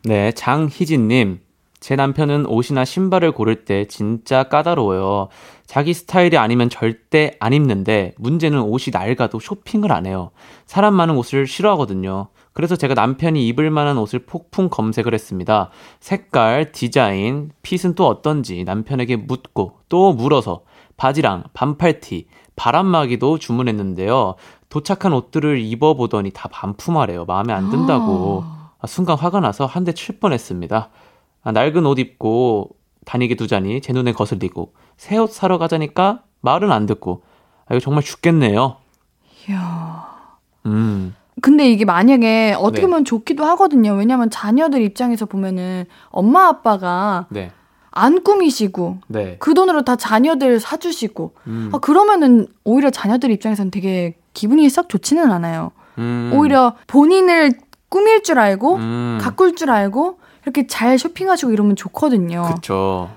[0.05, 1.41] 네, 장희진님.
[1.81, 5.29] 제 남편은 옷이나 신발을 고를 때 진짜 까다로워요.
[5.67, 10.31] 자기 스타일이 아니면 절대 안 입는데 문제는 옷이 낡아도 쇼핑을 안 해요.
[10.65, 12.29] 사람 많은 옷을 싫어하거든요.
[12.55, 15.71] 그래서 제가 남편이 입을 만한 옷을 폭풍 검색을 했습니다.
[16.01, 20.63] 색깔, 디자인, 핏은 또 어떤지 남편에게 묻고 또 물어서
[21.05, 22.27] 바지랑 반팔티,
[22.57, 24.35] 바람막이도 주문했는데요.
[24.69, 27.25] 도착한 옷들을 입어보더니 다 반품하래요.
[27.25, 28.45] 마음에 안 든다고.
[28.79, 30.91] 아, 순간 화가 나서 한 대 칠 뻔했습니다.
[31.43, 32.77] 아, 낡은 옷 입고
[33.07, 37.23] 다니게 두자니 제 눈에 거슬리고 새 옷 사러 가자니까 말은 안 듣고
[37.67, 38.77] 아, 이거 정말 죽겠네요.
[39.49, 40.07] 이야.
[40.67, 42.87] 음, 근데 이게 만약에 어떻게 네.
[42.89, 43.95] 보면 좋기도 하거든요.
[43.95, 47.53] 왜냐면 자녀들 입장에서 보면은 엄마 아빠가 네,
[47.93, 49.37] 안 꾸미시고 네.
[49.39, 55.31] 그 돈으로 다 자녀들 사주시고 음, 아, 그러면은 오히려 자녀들 입장에서는 되게 기분이 썩 좋지는
[55.33, 55.73] 않아요.
[55.99, 57.53] 음, 오히려 본인을
[57.89, 62.55] 꾸밀 줄 알고 음, 가꿀 줄 알고 이렇게 잘 쇼핑하시고 이러면 좋거든요.
[62.55, 63.11] 그쵸.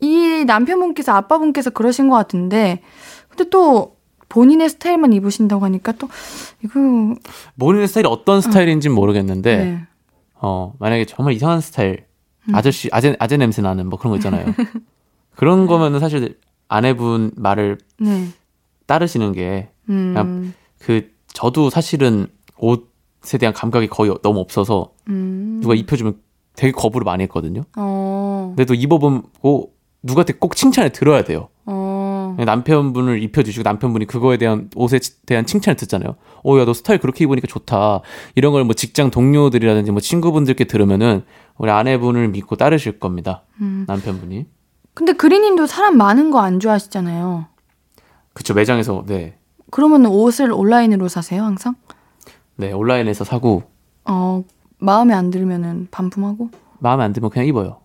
[0.00, 2.80] 이 남편분께서 아빠분께서 그러신 것 같은데
[3.28, 3.96] 근데 또
[4.28, 6.08] 본인의 스타일만 입으신다고 하니까 또
[6.62, 6.80] 이거
[7.58, 9.86] 본인의 스타일이 어떤 스타일인지는 모르겠는데 네.
[10.34, 12.06] 어 만약에 정말 이상한 스타일
[12.52, 14.46] 아저씨 아재 아재 냄새 나는 뭐 그런 거 있잖아요.
[15.36, 16.38] 그런 거면은 사실
[16.68, 18.28] 아내분 말을 네.
[18.86, 20.52] 따르시는 게 음.
[20.78, 22.26] 그 저도 사실은
[22.58, 25.58] 옷에 대한 감각이 거의 너무 없어서 음.
[25.62, 26.16] 누가 입혀주면
[26.56, 27.62] 되게 거부를 많이 했거든요.
[27.76, 28.52] 어.
[28.54, 29.72] 근데 또 입어보고
[30.02, 31.48] 누구한테 꼭 칭찬을 들어야 돼요.
[31.66, 32.36] 어.
[32.38, 36.16] 남편분을 입혀주시고 남편분이 그거에 대한 옷에 치- 대한 칭찬을 듣잖아요.
[36.44, 38.00] 어, 야, 너 스타일 그렇게 입으니까 좋다.
[38.34, 41.22] 이런 걸 뭐 직장 동료들이라든지 뭐 친구분들께 들으면은
[41.58, 43.42] 우리 아내분을 믿고 따르실 겁니다.
[43.60, 43.84] 음.
[43.86, 44.46] 남편분이.
[44.94, 47.46] 근데 그린님도 사람 많은 거 안 좋아하시잖아요.
[48.32, 49.38] 그쵸, 매장에서, 네.
[49.70, 51.74] 그러면 옷을 온라인으로 사세요, 항상?
[52.56, 53.64] 네, 온라인에서 사고,
[54.04, 54.44] 어,
[54.78, 56.50] 마음에 안 들면은 반품하고?
[56.78, 57.78] 마음에 안 들면 그냥 입어요.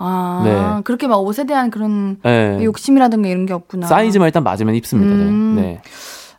[0.00, 0.82] 아, 네.
[0.84, 2.62] 그렇게 막 옷에 대한 그런 네.
[2.62, 3.86] 욕심이라든가 이런 게 없구나.
[3.88, 5.12] 사이즈만 일단 맞으면 입습니다.
[5.12, 5.54] 음.
[5.56, 5.62] 네.
[5.62, 5.82] 네.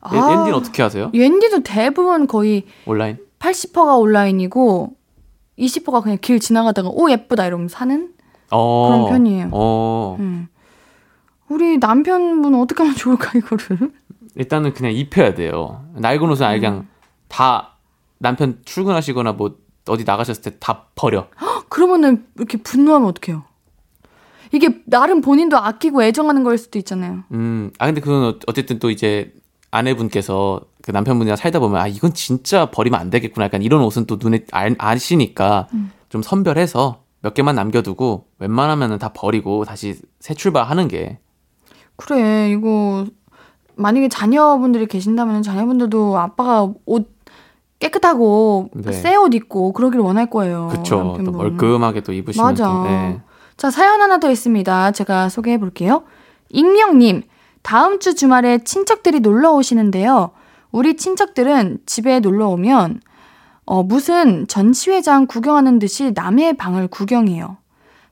[0.02, 0.16] 아.
[0.16, 1.12] 엔- 엔디는 어떻게 하세요?
[1.14, 3.18] 옌디도 대부분 거의 온라인?
[3.40, 4.94] 80%가 온라인이고
[5.60, 8.10] 20%가 그냥 길 지나가다가 오 예쁘다 이러면 사는
[8.52, 8.88] 어.
[8.88, 9.50] 그런 편이에요.
[9.52, 10.18] 어.
[10.20, 10.48] 음.
[11.50, 13.92] 우리 남편분은 어떻게 하면 좋을까 이거를?
[14.36, 15.84] 일단은 그냥 입혀야 돼요.
[15.96, 16.62] 낡은 옷은 아예 음.
[16.62, 16.88] 그냥
[17.28, 17.76] 다
[18.20, 19.58] 남편 출근하시거나 뭐
[19.88, 21.28] 어디 나가셨을 때 다 버려.
[21.70, 23.44] 그러면은 이렇게 분노하면 어떡해요?
[24.52, 27.24] 이게 나름 본인도 아끼고 애정하는 걸 수도 있잖아요.
[27.32, 29.34] 음, 아 근데 그건 어- 어쨌든 또 이제
[29.72, 33.46] 아내분께서 그 남편분이랑 살다 보면 아 이건 진짜 버리면 안 되겠구나.
[33.46, 35.92] 약간 이런 옷은 또 눈에 알, 아시니까 음.
[36.10, 41.20] 좀 선별해서 몇 개만 남겨두고 웬만하면 다 버리고 다시 새 출발하는 게
[41.96, 43.06] 그래, 이거,
[43.76, 47.12] 만약에 자녀분들이 계신다면 자녀분들도 아빠가 옷
[47.78, 48.92] 깨끗하고 네.
[48.92, 50.72] 새옷 입고 그러길 원할 거예요.
[50.90, 51.38] 또 남편분.
[51.38, 52.66] 멀끔하게 또 입으시면 맞아.
[52.66, 53.22] 또 네.
[53.58, 54.92] 자, 사연 하나 더 있습니다.
[54.94, 56.02] 제가 소개해 볼게요.
[56.50, 57.22] 익명님,
[57.62, 60.32] 다음 주 주말에 친척들이 놀러 오시는데요.
[60.72, 63.02] 우리 친척들은 집에 놀러 오면,
[63.66, 67.58] 어, 무슨 전시회장 구경하는 듯이 남의 방을 구경해요.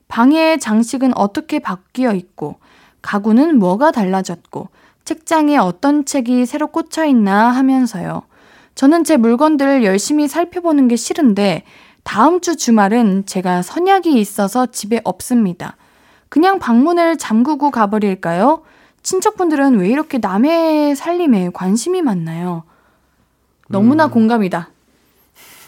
[0.08, 2.56] 방의 장식은 어떻게 바뀌어 있고,
[3.02, 4.68] 가구는 뭐가 달라졌고,
[5.04, 8.22] 책장에 어떤 책이 새로 꽂혀 있나 하면서요.
[8.74, 11.64] 저는 제 물건들을 열심히 살펴보는 게 싫은데,
[12.02, 15.76] 다음 주 주말은 제가 선약이 있어서 집에 없습니다.
[16.28, 18.62] 그냥 방문을 잠그고 가버릴까요?
[19.08, 22.64] 친척분들은 왜 이렇게 남의 살림에 관심이 많나요?
[23.68, 24.10] 너무나 음.
[24.10, 24.68] 공감이다.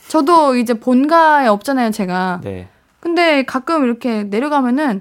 [0.08, 2.42] 저도 이제 본가에 없잖아요, 제가.
[2.44, 2.68] 네.
[3.00, 5.00] 근데 가끔 이렇게 내려가면은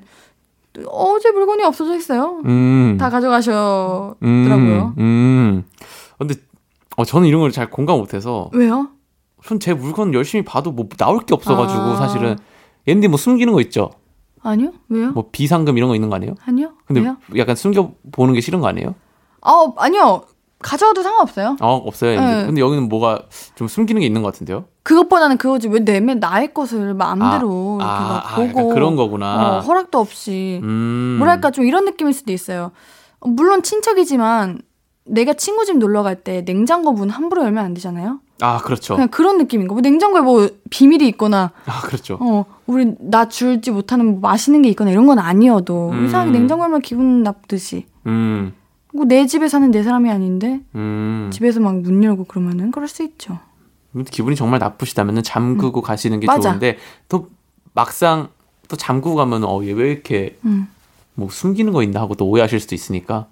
[0.88, 2.42] 어제 물건이 없어져 있어요.
[2.46, 2.96] 음.
[2.98, 4.14] 다 가져가셨더라고요.
[4.24, 4.94] 음.
[4.98, 5.64] 음.
[6.18, 6.36] 근데
[6.96, 8.88] 어, 저는 이런 걸 잘 공감 못해서 왜요?
[9.44, 11.96] 전 제 물건 열심히 봐도 뭐 나올 게 없어가지고 아.
[11.98, 12.38] 사실은
[12.88, 13.90] 옌디 뭐 숨기는 거 있죠?
[14.42, 14.72] 아니요?
[14.88, 15.12] 왜요?
[15.12, 16.36] 뭐 비상금 이런 거 있는 거 아니에요?
[16.46, 16.72] 아니요?
[16.90, 17.18] 근데 왜요?
[17.38, 18.96] 약간 숨겨 보는 게 싫은 거 아니에요?
[19.42, 20.24] 어, 아니요.
[20.62, 21.56] 가져와도 상관없어요.
[21.62, 22.20] 아 없어요.
[22.20, 22.46] 네.
[22.46, 23.22] 근데 여기는 뭐가
[23.56, 24.66] 좀 숨기는 게 있는 것 같은데요?
[24.84, 25.70] 그것보다는 그거지.
[25.70, 29.58] 왜 내면 나의 것을 마음대로 이렇게 아, 막 아, 보고 그런 거구나.
[29.58, 31.16] 어, 허락도 없이 음.
[31.20, 32.72] 뭐랄까 좀 이런 느낌일 수도 있어요.
[33.22, 34.62] 어, 물론 친척이지만
[35.06, 38.20] 내가 친구 집 놀러 갈 때 냉장고 문 함부로 열면 안 되잖아요.
[38.42, 38.96] 아 그렇죠.
[38.96, 39.76] 그냥 그런 느낌인 거.
[39.76, 42.18] 뭐 냉장고에 뭐 비밀이 있거나 아 그렇죠.
[42.20, 46.06] 어 우리 나 줄지 못하는 뭐 맛있는 게 있거나 이런 건 아니어도 음.
[46.06, 47.86] 이상하게 냉장고 열면 기분 나쁘듯이.
[48.06, 48.54] 음.
[48.94, 51.30] 뭐내 집에 사는 내 사람이 아닌데 음.
[51.34, 53.40] 집에서 막 문 열고 그러면은 그럴 수 있죠.
[54.12, 56.28] 기분이 정말 나쁘시다면은 잠그고 가시는 게 음.
[56.28, 56.50] 맞아.
[56.50, 57.30] 좋은데 또
[57.74, 58.30] 막상
[58.68, 60.68] 또 잠그고 가면 어얘 왜 이렇게 음.
[61.16, 63.26] 뭐 숨기는 거 있나 하고 또 오해하실 수도 있으니까.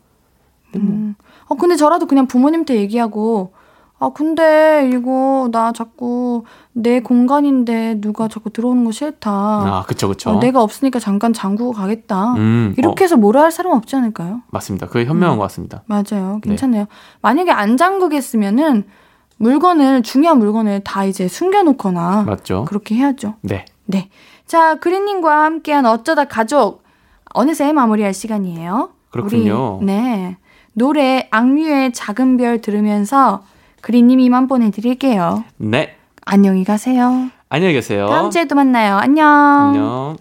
[0.76, 1.16] 음.
[1.46, 3.54] 어, 근데 저라도 그냥 부모님한테 얘기하고,
[4.00, 6.44] 아, 근데 이거 나 자꾸
[6.74, 9.32] 내 공간인데 누가 자꾸 들어오는 거 싫다.
[9.32, 10.30] 아 그쵸 그쵸.
[10.30, 12.34] 어, 내가 없으니까 잠깐 잠그고 가겠다.
[12.34, 14.42] 음, 이렇게 어, 해서 뭐라 할 사람 없지 않을까요?
[14.52, 14.88] 맞습니다.
[14.88, 15.40] 그게 현명한 음.
[15.40, 15.82] 것 같습니다.
[15.88, 16.40] 맞아요.
[16.44, 16.86] 괜찮네요.
[17.22, 18.84] 만약에 안 잠그겠으면은
[19.38, 22.66] 물건을, 중요한 물건을 다 이제 숨겨놓거나 맞죠?
[22.66, 23.36] 그렇게 해야죠.
[23.42, 23.66] 네.
[23.86, 24.10] 네.
[24.46, 26.84] 자, 그린님과 함께한 어쩌다 가족.
[27.34, 28.92] 어느새 마무리할 시간이에요.
[29.12, 29.78] 그렇군요.
[29.82, 30.38] 우리, 네.
[30.74, 33.44] 노래 악뮤의 작은 별 들으면서
[33.88, 35.46] 그린님 이만 보내드릴게요.
[35.56, 35.96] 네.
[36.26, 37.30] 안녕히 가세요.
[37.48, 38.10] 안녕히 계세요.
[38.10, 38.98] 다음 주에도 만나요.
[38.98, 39.26] 안녕.
[39.26, 40.18] 안녕.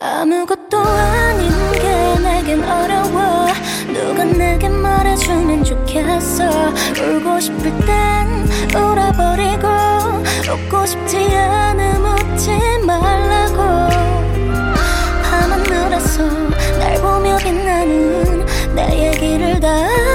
[0.00, 3.46] 아무것도 아닌 게 내겐 어려워
[3.86, 6.42] 누가 내게 말해주면 좋겠어
[7.00, 8.26] 울고 싶을 땐
[8.74, 9.68] 울어버리고
[10.52, 12.50] 웃고 싶지 않음 웃지
[12.84, 13.58] 말라고
[15.22, 16.24] 밤하늘에서
[16.80, 18.44] 날 보며 빛나는
[18.74, 20.09] 내 얘기를 다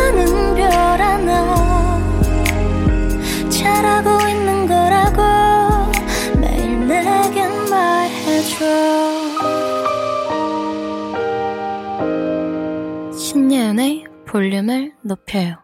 [14.35, 15.55] 볼륨을 높여요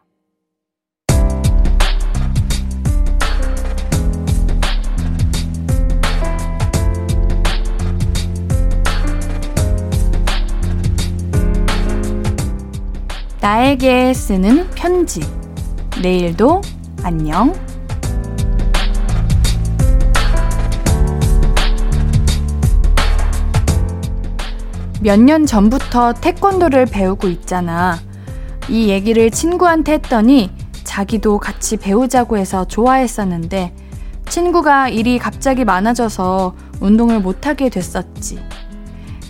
[13.42, 15.20] 나에게 쓰는 편지.
[16.02, 16.62] 내일도
[17.04, 17.54] 안녕.
[25.02, 28.00] 몇 년 전부터 태권도를 배우고 있잖아.
[28.72, 30.50] 이 얘기를 친구한테 했더니
[30.86, 33.76] 자기도 같이 배우자고 해서 좋아했었는데
[34.30, 38.40] 친구가 일이 갑자기 많아져서 운동을 못하게 됐었지.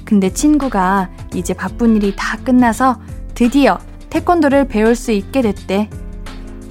[0.05, 2.99] 근데 친구가 이제 바쁜 일이 다 끝나서
[3.33, 3.79] 드디어
[4.11, 5.89] 태권도를 배울 수 있게 됐대.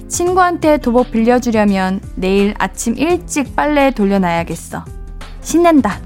[0.07, 4.85] 친구한테 도복 빌려주려면 내일 아침 일찍 빨래 돌려놔야겠어.
[5.41, 5.99] 신난다.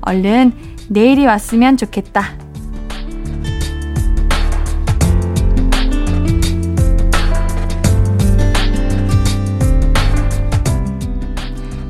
[0.00, 0.52] 얼른
[0.88, 2.45] 내일이 왔으면 좋겠다.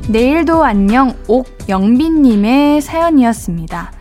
[0.09, 3.91] 내일도 안녕 옥영빈님의 사연이었습니다.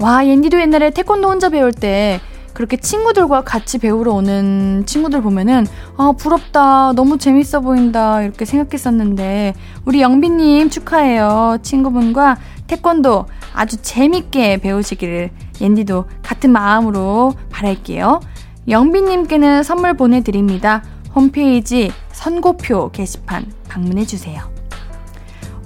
[0.00, 2.20] 와, 옌디도 옛날에 태권도 혼자 배울 때
[2.52, 6.92] 그렇게 친구들과 같이 배우러 오는 친구들 보면은 아, 부럽다.
[6.92, 8.22] 너무 재밌어 보인다.
[8.22, 9.54] 이렇게 생각했었는데
[9.84, 11.58] 우리 영빈님 축하해요.
[11.62, 12.36] 친구분과
[12.68, 18.20] 태권도 아주 재밌게 배우시기를 옌디도 같은 마음으로 바랄게요.
[18.68, 20.84] 영빈님께는 선물 보내드립니다.
[21.12, 24.55] 홈페이지 선고표 게시판 방문해주세요.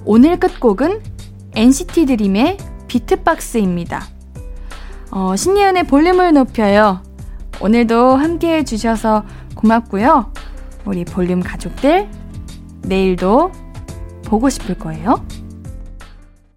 [0.03, 1.01] 오늘 끝곡은
[1.53, 4.03] NCT 드림의 비트박스입니다.
[5.11, 7.03] 어, 신예은의 볼륨을 높여요.
[7.61, 9.23] 오늘도 함께 해주셔서
[9.55, 10.33] 고맙고요.
[10.85, 12.09] 우리 볼륨 가족들,
[12.81, 13.51] 내일도
[14.25, 15.23] 보고 싶을 거예요.